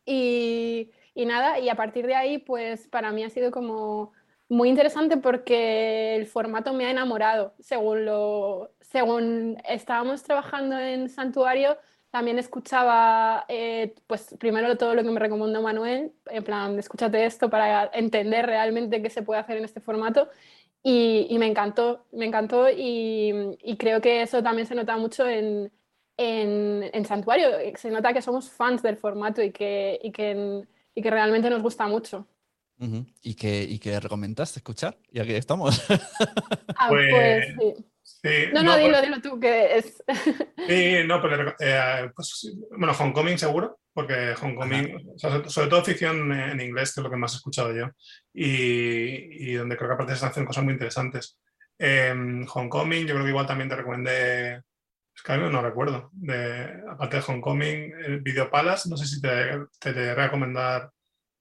Y, 0.06 0.92
y 1.16 1.26
nada, 1.26 1.60
y 1.60 1.70
a 1.70 1.76
partir 1.76 2.08
de 2.08 2.16
ahí, 2.16 2.38
pues 2.40 2.88
para 2.88 3.12
mí 3.12 3.24
ha 3.24 3.30
sido 3.30 3.52
como 3.52 4.12
muy 4.50 4.70
interesante 4.70 5.18
porque 5.18 6.16
el 6.16 6.28
formato 6.28 6.74
me 6.74 6.86
ha 6.86 6.92
enamorado. 6.92 7.54
Según, 7.60 8.06
lo, 8.06 8.72
según 8.82 9.58
estábamos 9.68 10.24
trabajando 10.24 10.78
en 10.78 11.10
Santuario, 11.10 11.78
también 12.12 12.38
escuchaba, 12.38 13.46
eh, 13.48 13.96
pues 14.08 14.36
primero 14.40 14.78
todo 14.78 14.94
lo 14.94 15.04
que 15.04 15.10
me 15.10 15.20
recomendó 15.20 15.62
Manuel, 15.62 16.14
en 16.28 16.44
plan, 16.44 16.78
escúchate 16.78 17.26
esto 17.26 17.50
para 17.50 17.90
entender 17.94 18.46
realmente 18.46 19.02
qué 19.02 19.10
se 19.10 19.24
puede 19.24 19.40
hacer 19.42 19.58
en 19.58 19.66
este 19.66 19.82
formato. 19.82 20.30
Y, 20.84 21.28
y 21.30 21.40
me 21.40 21.48
encantó, 21.48 22.06
me 22.12 22.26
encantó 22.26 22.70
y, 22.70 23.58
y 23.64 23.78
creo 23.78 24.02
que 24.02 24.22
eso 24.22 24.44
también 24.44 24.68
se 24.68 24.76
nota 24.76 24.98
mucho 24.98 25.28
en, 25.28 25.72
en, 26.18 26.90
en 26.94 27.06
Santuario. 27.06 27.48
Se 27.78 27.90
nota 27.90 28.14
que 28.14 28.22
somos 28.22 28.52
fans 28.52 28.84
del 28.84 28.98
formato 28.98 29.42
y 29.42 29.52
que, 29.52 30.00
y 30.04 30.12
que, 30.12 30.66
y 30.96 31.02
que 31.02 31.10
realmente 31.12 31.50
nos 31.50 31.62
gusta 31.62 31.88
mucho. 31.88 32.28
¿Y 33.22 33.36
que, 33.36 33.64
y 33.64 33.80
que 33.80 33.98
recomendaste 34.00 34.60
escuchar? 34.60 34.98
Ya 35.12 35.24
que 35.26 35.38
estamos. 35.38 35.82
Ah, 36.78 36.90
Pues, 36.90 37.10
pues 37.12 37.46
sí. 37.60 37.86
Sí, 38.02 38.30
No, 38.54 38.62
no, 38.64 38.72
pues- 38.74 38.84
dilo, 38.84 39.02
dilo 39.02 39.22
tú, 39.22 39.40
que 39.40 39.78
es... 39.78 40.04
Sí, 40.68 40.96
no, 41.08 41.22
pero 41.22 41.56
eh, 41.60 42.12
pues, 42.16 42.54
bueno, 42.72 42.94
Homecoming 42.98 43.38
seguro, 43.38 43.80
porque 43.94 44.34
Homecoming, 44.42 45.14
o 45.16 45.18
sea, 45.20 45.32
sobre, 45.32 45.50
sobre 45.50 45.68
todo 45.70 45.84
ficción 45.86 46.32
en 46.34 46.60
inglés, 46.60 46.94
que 46.94 47.00
es 47.00 47.04
lo 47.04 47.10
que 47.10 47.16
más 47.18 47.34
he 47.34 47.38
escuchado 47.38 47.74
yo, 47.74 47.90
y, 48.34 49.52
y 49.52 49.54
donde 49.54 49.78
creo 49.78 49.90
que 49.90 49.94
aparte 49.96 50.16
se 50.18 50.26
hacen 50.26 50.46
cosas 50.46 50.64
muy 50.66 50.74
interesantes. 50.74 51.38
Eh, 51.80 52.14
Homecoming, 52.54 53.06
yo 53.06 53.14
creo 53.14 53.24
que 53.26 53.30
igual 53.32 53.48
también 53.48 53.70
te 53.70 53.76
recomendé, 53.78 54.62
ahora 55.32 55.50
no 55.50 55.62
recuerdo, 55.62 56.10
de, 56.14 56.84
aparte 56.90 57.18
de 57.18 57.24
Homecoming, 57.28 57.94
el 58.06 58.22
Video 58.22 58.50
Palace, 58.50 58.90
no 58.90 58.98
sé 58.98 59.06
si 59.06 59.22
te, 59.22 59.60
te, 59.80 59.94
te 59.94 60.16
recomendar 60.16 60.92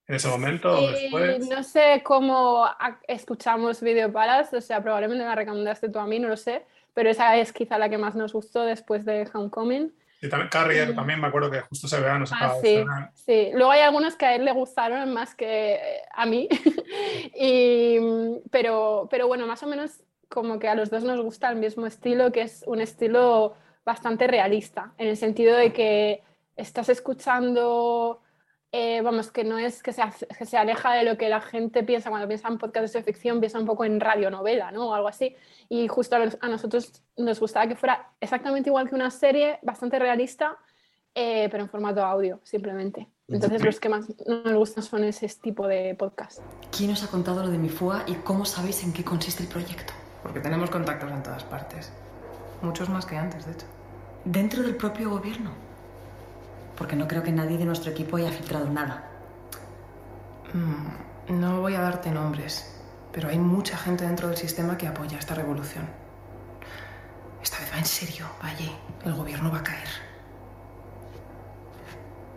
en 0.06 0.14
ese 0.16 0.28
momento 0.28 0.72
o 0.72 0.80
Y 0.80 0.86
después. 0.92 1.48
no 1.48 1.62
sé 1.62 2.02
cómo 2.04 2.66
escuchamos 3.08 3.80
Video 3.80 4.12
Palace, 4.12 4.56
o 4.56 4.60
sea, 4.60 4.82
probablemente 4.82 5.24
me 5.24 5.28
la 5.28 5.34
recomendaste 5.34 5.88
tú 5.88 5.98
a 5.98 6.06
mí, 6.06 6.18
no 6.18 6.28
lo 6.28 6.36
sé, 6.36 6.64
pero 6.94 7.10
esa 7.10 7.36
es 7.36 7.52
quizá 7.52 7.78
la 7.78 7.88
que 7.88 7.98
más 7.98 8.14
nos 8.14 8.32
gustó 8.32 8.62
después 8.64 9.04
de 9.04 9.28
Homecoming. 9.32 9.92
Y 10.20 10.28
también 10.28 10.50
Carrier, 10.50 10.94
también 10.94 11.20
me 11.20 11.26
acuerdo 11.26 11.50
que 11.50 11.60
justo 11.62 11.88
ese 11.88 11.98
verano 11.98 12.26
se 12.26 12.34
Ah, 12.38 12.54
sí, 12.62 12.84
sí. 13.14 13.50
Luego 13.54 13.72
hay 13.72 13.80
algunos 13.80 14.14
que 14.14 14.26
a 14.26 14.36
él 14.36 14.44
le 14.44 14.52
gustaron 14.52 15.12
más 15.12 15.34
que 15.34 15.74
eh, 15.74 16.02
a 16.12 16.26
mí, 16.26 16.48
y, 17.34 17.98
pero, 18.50 19.08
pero 19.10 19.26
bueno, 19.26 19.48
más 19.48 19.62
o 19.64 19.66
menos 19.66 20.04
como 20.28 20.58
que 20.58 20.68
a 20.68 20.74
los 20.74 20.90
dos 20.90 21.02
nos 21.02 21.20
gusta 21.20 21.50
el 21.50 21.56
mismo 21.56 21.86
estilo, 21.86 22.30
que 22.30 22.42
es 22.42 22.62
un 22.66 22.80
estilo 22.80 23.54
bastante 23.84 24.26
realista, 24.26 24.92
en 24.98 25.08
el 25.08 25.16
sentido 25.16 25.56
de 25.56 25.72
que 25.72 26.22
estás 26.56 26.88
escuchando, 26.88 28.20
eh, 28.70 29.00
vamos, 29.02 29.30
que 29.30 29.44
no 29.44 29.58
es 29.58 29.82
que 29.82 29.92
se, 29.92 30.02
que 30.38 30.46
se 30.46 30.56
aleja 30.56 30.92
de 30.94 31.04
lo 31.04 31.16
que 31.18 31.28
la 31.28 31.40
gente 31.40 31.82
piensa 31.82 32.08
cuando 32.10 32.28
piensa 32.28 32.48
en 32.48 32.58
podcasts 32.58 32.92
de 32.92 33.02
ficción, 33.02 33.40
piensa 33.40 33.58
un 33.58 33.66
poco 33.66 33.84
en 33.84 34.00
radionovela, 34.00 34.70
¿no? 34.70 34.90
O 34.90 34.94
algo 34.94 35.08
así. 35.08 35.34
Y 35.68 35.88
justo 35.88 36.16
a 36.16 36.20
los- 36.20 36.38
a 36.40 36.48
nosotros 36.48 37.02
nos 37.16 37.40
gustaba 37.40 37.66
que 37.66 37.76
fuera 37.76 38.10
exactamente 38.20 38.70
igual 38.70 38.88
que 38.88 38.94
una 38.94 39.10
serie, 39.10 39.58
bastante 39.62 39.98
realista, 39.98 40.56
eh, 41.14 41.48
pero 41.50 41.64
en 41.64 41.68
formato 41.68 42.02
audio, 42.04 42.40
simplemente. 42.44 43.08
Entonces 43.28 43.64
los 43.64 43.80
que 43.80 43.88
más 43.88 44.06
nos 44.26 44.54
gustan 44.54 44.82
son 44.82 45.04
ese 45.04 45.26
tipo 45.40 45.66
de 45.66 45.94
podcast. 45.94 46.40
¿Quién 46.76 46.90
os 46.92 47.02
ha 47.02 47.08
contado 47.08 47.42
lo 47.42 47.50
de 47.50 47.58
mi 47.58 47.68
fuga 47.70 48.04
y 48.06 48.14
cómo 48.16 48.44
sabéis 48.44 48.82
en 48.84 48.92
qué 48.92 49.04
consiste 49.04 49.42
el 49.42 49.48
proyecto? 49.48 49.92
Porque 50.22 50.40
tenemos 50.40 50.70
contactos 50.70 51.10
en 51.10 51.22
todas 51.22 51.44
partes. 51.44 51.92
Muchos 52.62 52.88
más 52.88 53.06
que 53.06 53.16
antes, 53.16 53.44
de 53.46 53.52
hecho. 53.52 53.66
Dentro 54.24 54.62
del 54.62 54.76
propio 54.76 55.10
gobierno. 55.10 55.50
Porque 56.76 56.96
no 56.96 57.06
creo 57.08 57.22
que 57.22 57.32
nadie 57.32 57.58
de 57.58 57.64
nuestro 57.64 57.90
equipo 57.90 58.16
haya 58.16 58.30
filtrado 58.30 58.68
nada. 58.68 59.04
Mm, 60.52 61.40
no 61.40 61.60
voy 61.60 61.74
a 61.74 61.80
darte 61.80 62.10
nombres, 62.10 62.74
pero 63.12 63.28
hay 63.28 63.38
mucha 63.38 63.76
gente 63.76 64.06
dentro 64.06 64.28
del 64.28 64.36
sistema 64.36 64.76
que 64.78 64.86
apoya 64.86 65.18
esta 65.18 65.34
revolución. 65.34 65.86
Esta 67.42 67.58
vez 67.58 67.72
va 67.72 67.78
en 67.78 67.84
serio, 67.84 68.26
Valle. 68.42 68.70
El 69.04 69.14
gobierno 69.14 69.50
va 69.50 69.58
a 69.58 69.62
caer. 69.64 69.88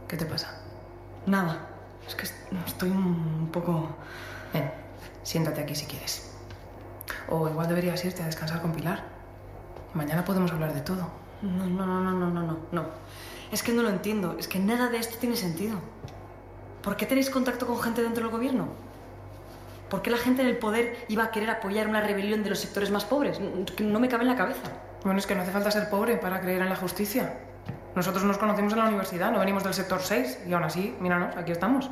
¿Qué 0.07 0.17
te 0.17 0.25
pasa? 0.25 0.49
Nada. 1.25 1.67
Es 2.07 2.15
que 2.15 2.23
est- 2.23 2.53
estoy 2.65 2.89
un 2.89 3.49
poco... 3.51 3.95
Ven, 4.53 4.71
siéntate 5.23 5.61
aquí 5.61 5.75
si 5.75 5.85
quieres. 5.85 6.31
O 7.29 7.47
igual 7.49 7.67
deberías 7.67 8.03
irte 8.05 8.21
a 8.23 8.25
descansar 8.27 8.61
con 8.61 8.71
Pilar. 8.71 9.03
Mañana 9.95 10.25
podemos 10.25 10.51
hablar 10.51 10.73
de 10.73 10.81
todo. 10.81 11.07
No, 11.41 11.65
no, 11.65 11.85
no, 11.85 12.01
no, 12.01 12.29
no, 12.29 12.29
no, 12.29 12.57
no. 12.71 12.85
Es 13.51 13.63
que 13.63 13.71
no 13.71 13.81
lo 13.81 13.89
entiendo. 13.89 14.35
Es 14.37 14.47
que 14.49 14.59
nada 14.59 14.89
de 14.89 14.97
esto 14.97 15.17
tiene 15.17 15.37
sentido. 15.37 15.79
¿Por 16.81 16.97
qué 16.97 17.05
tenéis 17.05 17.29
contacto 17.29 17.65
con 17.65 17.81
gente 17.81 18.03
dentro 18.03 18.23
del 18.23 18.31
gobierno? 18.31 18.67
¿Por 19.89 20.01
qué 20.01 20.11
la 20.11 20.17
gente 20.17 20.41
en 20.41 20.49
el 20.49 20.57
poder 20.57 21.05
iba 21.07 21.23
a 21.23 21.31
querer 21.31 21.49
apoyar 21.49 21.87
una 21.87 22.01
rebelión 22.01 22.43
de 22.43 22.49
los 22.49 22.59
sectores 22.59 22.91
más 22.91 23.05
pobres? 23.05 23.39
No 23.79 23.99
me 23.99 24.09
cabe 24.09 24.23
en 24.23 24.29
la 24.29 24.35
cabeza. 24.35 24.69
Bueno, 25.03 25.17
es 25.17 25.25
que 25.25 25.33
no 25.33 25.43
hace 25.43 25.51
falta 25.51 25.71
ser 25.71 25.89
pobre 25.89 26.17
para 26.17 26.41
creer 26.41 26.61
en 26.61 26.69
la 26.69 26.75
justicia. 26.75 27.37
Nosotros 27.95 28.25
nos 28.25 28.37
conocimos 28.37 28.73
en 28.73 28.79
la 28.79 28.87
universidad, 28.87 29.31
no 29.31 29.39
venimos 29.39 29.63
del 29.63 29.73
sector 29.73 30.01
6 30.01 30.39
y 30.47 30.53
aún 30.53 30.63
así, 30.65 30.93
míranos, 30.99 31.37
aquí 31.37 31.53
estamos. 31.53 31.89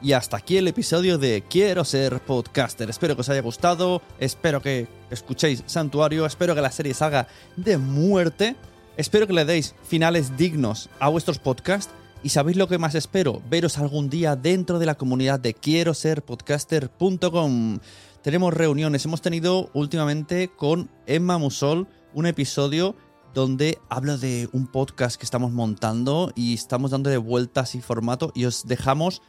Y 0.00 0.12
hasta 0.12 0.36
aquí 0.36 0.56
el 0.56 0.68
episodio 0.68 1.18
de 1.18 1.42
Quiero 1.48 1.84
ser 1.84 2.20
podcaster. 2.20 2.88
Espero 2.88 3.16
que 3.16 3.22
os 3.22 3.28
haya 3.28 3.42
gustado, 3.42 4.00
espero 4.20 4.62
que 4.62 4.86
escuchéis 5.10 5.64
Santuario, 5.66 6.24
espero 6.24 6.54
que 6.54 6.60
la 6.60 6.70
serie 6.70 6.94
salga 6.94 7.26
de 7.56 7.78
muerte, 7.78 8.54
espero 8.96 9.26
que 9.26 9.32
le 9.32 9.44
deis 9.44 9.74
finales 9.82 10.36
dignos 10.36 10.88
a 11.00 11.08
vuestros 11.08 11.40
podcasts. 11.40 11.92
Y 12.22 12.28
sabéis 12.28 12.56
lo 12.56 12.68
que 12.68 12.78
más 12.78 12.94
espero, 12.94 13.42
veros 13.48 13.78
algún 13.78 14.08
día 14.08 14.36
dentro 14.36 14.78
de 14.78 14.86
la 14.86 14.96
comunidad 14.96 15.40
de 15.40 15.54
quiero 15.54 15.94
ser 15.94 16.22
podcaster.com. 16.22 17.78
Tenemos 18.22 18.54
reuniones, 18.54 19.04
hemos 19.04 19.22
tenido 19.22 19.70
últimamente 19.72 20.48
con 20.48 20.90
Emma 21.06 21.38
Musol 21.38 21.88
un 22.14 22.26
episodio 22.26 22.96
donde 23.34 23.78
hablo 23.88 24.18
de 24.18 24.48
un 24.52 24.66
podcast 24.66 25.16
que 25.16 25.24
estamos 25.24 25.52
montando 25.52 26.32
y 26.34 26.54
estamos 26.54 26.90
dando 26.90 27.10
de 27.10 27.18
vueltas 27.18 27.74
y 27.74 27.80
formato 27.80 28.32
y 28.34 28.46
os 28.46 28.66
dejamos 28.66 29.22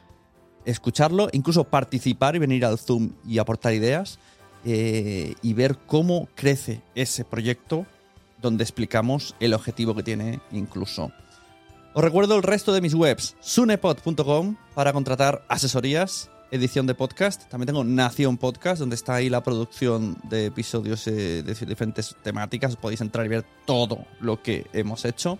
escucharlo, 0.65 1.29
incluso 1.31 1.63
participar 1.63 2.35
y 2.35 2.39
venir 2.39 2.65
al 2.65 2.77
Zoom 2.77 3.11
y 3.27 3.37
aportar 3.37 3.73
ideas 3.73 4.19
eh, 4.65 5.35
y 5.41 5.53
ver 5.53 5.77
cómo 5.77 6.27
crece 6.35 6.81
ese 6.95 7.23
proyecto 7.25 7.85
donde 8.41 8.63
explicamos 8.63 9.35
el 9.39 9.53
objetivo 9.53 9.95
que 9.95 10.03
tiene 10.03 10.39
incluso. 10.51 11.11
Os 11.93 12.03
recuerdo 12.03 12.35
el 12.35 12.43
resto 12.43 12.71
de 12.71 12.81
mis 12.81 12.93
webs, 12.93 13.35
sunepod.com 13.39 14.55
para 14.75 14.93
contratar 14.93 15.43
asesorías, 15.49 16.29
edición 16.51 16.87
de 16.87 16.93
podcast. 16.93 17.49
También 17.49 17.67
tengo 17.67 17.83
Nación 17.83 18.37
Podcast, 18.37 18.79
donde 18.79 18.95
está 18.95 19.15
ahí 19.15 19.29
la 19.29 19.43
producción 19.43 20.17
de 20.23 20.47
episodios 20.47 21.07
eh, 21.07 21.43
de 21.43 21.53
diferentes 21.65 22.15
temáticas. 22.23 22.75
Podéis 22.75 23.01
entrar 23.01 23.25
y 23.25 23.29
ver 23.29 23.45
todo 23.65 24.05
lo 24.19 24.41
que 24.41 24.67
hemos 24.73 25.05
hecho. 25.05 25.39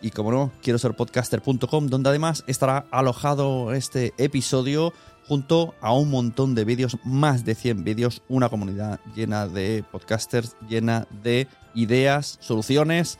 Y 0.00 0.10
como 0.10 0.32
no, 0.32 0.50
quiero 0.62 0.78
ser 0.78 0.94
podcaster.com, 0.94 1.88
donde 1.88 2.08
además 2.08 2.42
estará 2.46 2.86
alojado 2.90 3.72
este 3.72 4.14
episodio 4.16 4.94
junto 5.28 5.74
a 5.80 5.92
un 5.92 6.10
montón 6.10 6.54
de 6.54 6.64
vídeos, 6.64 6.96
más 7.04 7.44
de 7.44 7.54
100 7.54 7.84
vídeos, 7.84 8.22
una 8.28 8.48
comunidad 8.48 8.98
llena 9.14 9.46
de 9.46 9.84
podcasters, 9.92 10.56
llena 10.68 11.06
de 11.22 11.46
ideas, 11.74 12.38
soluciones, 12.40 13.18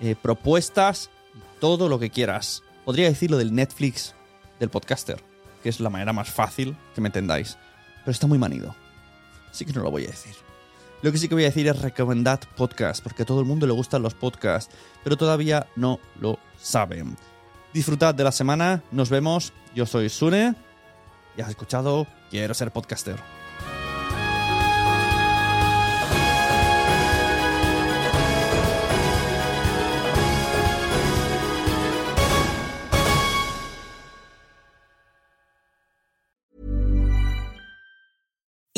eh, 0.00 0.16
propuestas, 0.20 1.10
todo 1.60 1.88
lo 1.88 1.98
que 1.98 2.10
quieras. 2.10 2.62
Podría 2.84 3.08
decir 3.08 3.30
lo 3.30 3.38
del 3.38 3.54
Netflix 3.54 4.14
del 4.58 4.68
podcaster, 4.68 5.22
que 5.62 5.68
es 5.68 5.80
la 5.80 5.90
manera 5.90 6.12
más 6.12 6.28
fácil 6.28 6.76
que 6.94 7.00
me 7.00 7.08
entendáis, 7.08 7.56
pero 8.00 8.12
está 8.12 8.26
muy 8.26 8.38
manido. 8.38 8.74
Así 9.50 9.64
que 9.64 9.72
no 9.72 9.82
lo 9.82 9.90
voy 9.90 10.04
a 10.04 10.08
decir. 10.08 10.45
Lo 11.02 11.12
que 11.12 11.18
sí 11.18 11.28
que 11.28 11.34
voy 11.34 11.44
a 11.44 11.48
decir 11.48 11.68
es 11.68 11.80
recomendad 11.82 12.40
podcast, 12.56 13.02
porque 13.02 13.22
a 13.22 13.26
todo 13.26 13.40
el 13.40 13.46
mundo 13.46 13.66
le 13.66 13.72
gustan 13.72 14.02
los 14.02 14.14
podcasts, 14.14 14.74
pero 15.04 15.16
todavía 15.16 15.66
no 15.76 16.00
lo 16.20 16.38
saben. 16.58 17.16
Disfrutad 17.72 18.14
de 18.14 18.24
la 18.24 18.32
semana, 18.32 18.82
nos 18.90 19.10
vemos. 19.10 19.52
Yo 19.74 19.84
soy 19.84 20.08
Sune 20.08 20.54
y 21.36 21.42
has 21.42 21.50
escuchado 21.50 22.06
Quiero 22.30 22.54
ser 22.54 22.72
podcaster. 22.72 23.16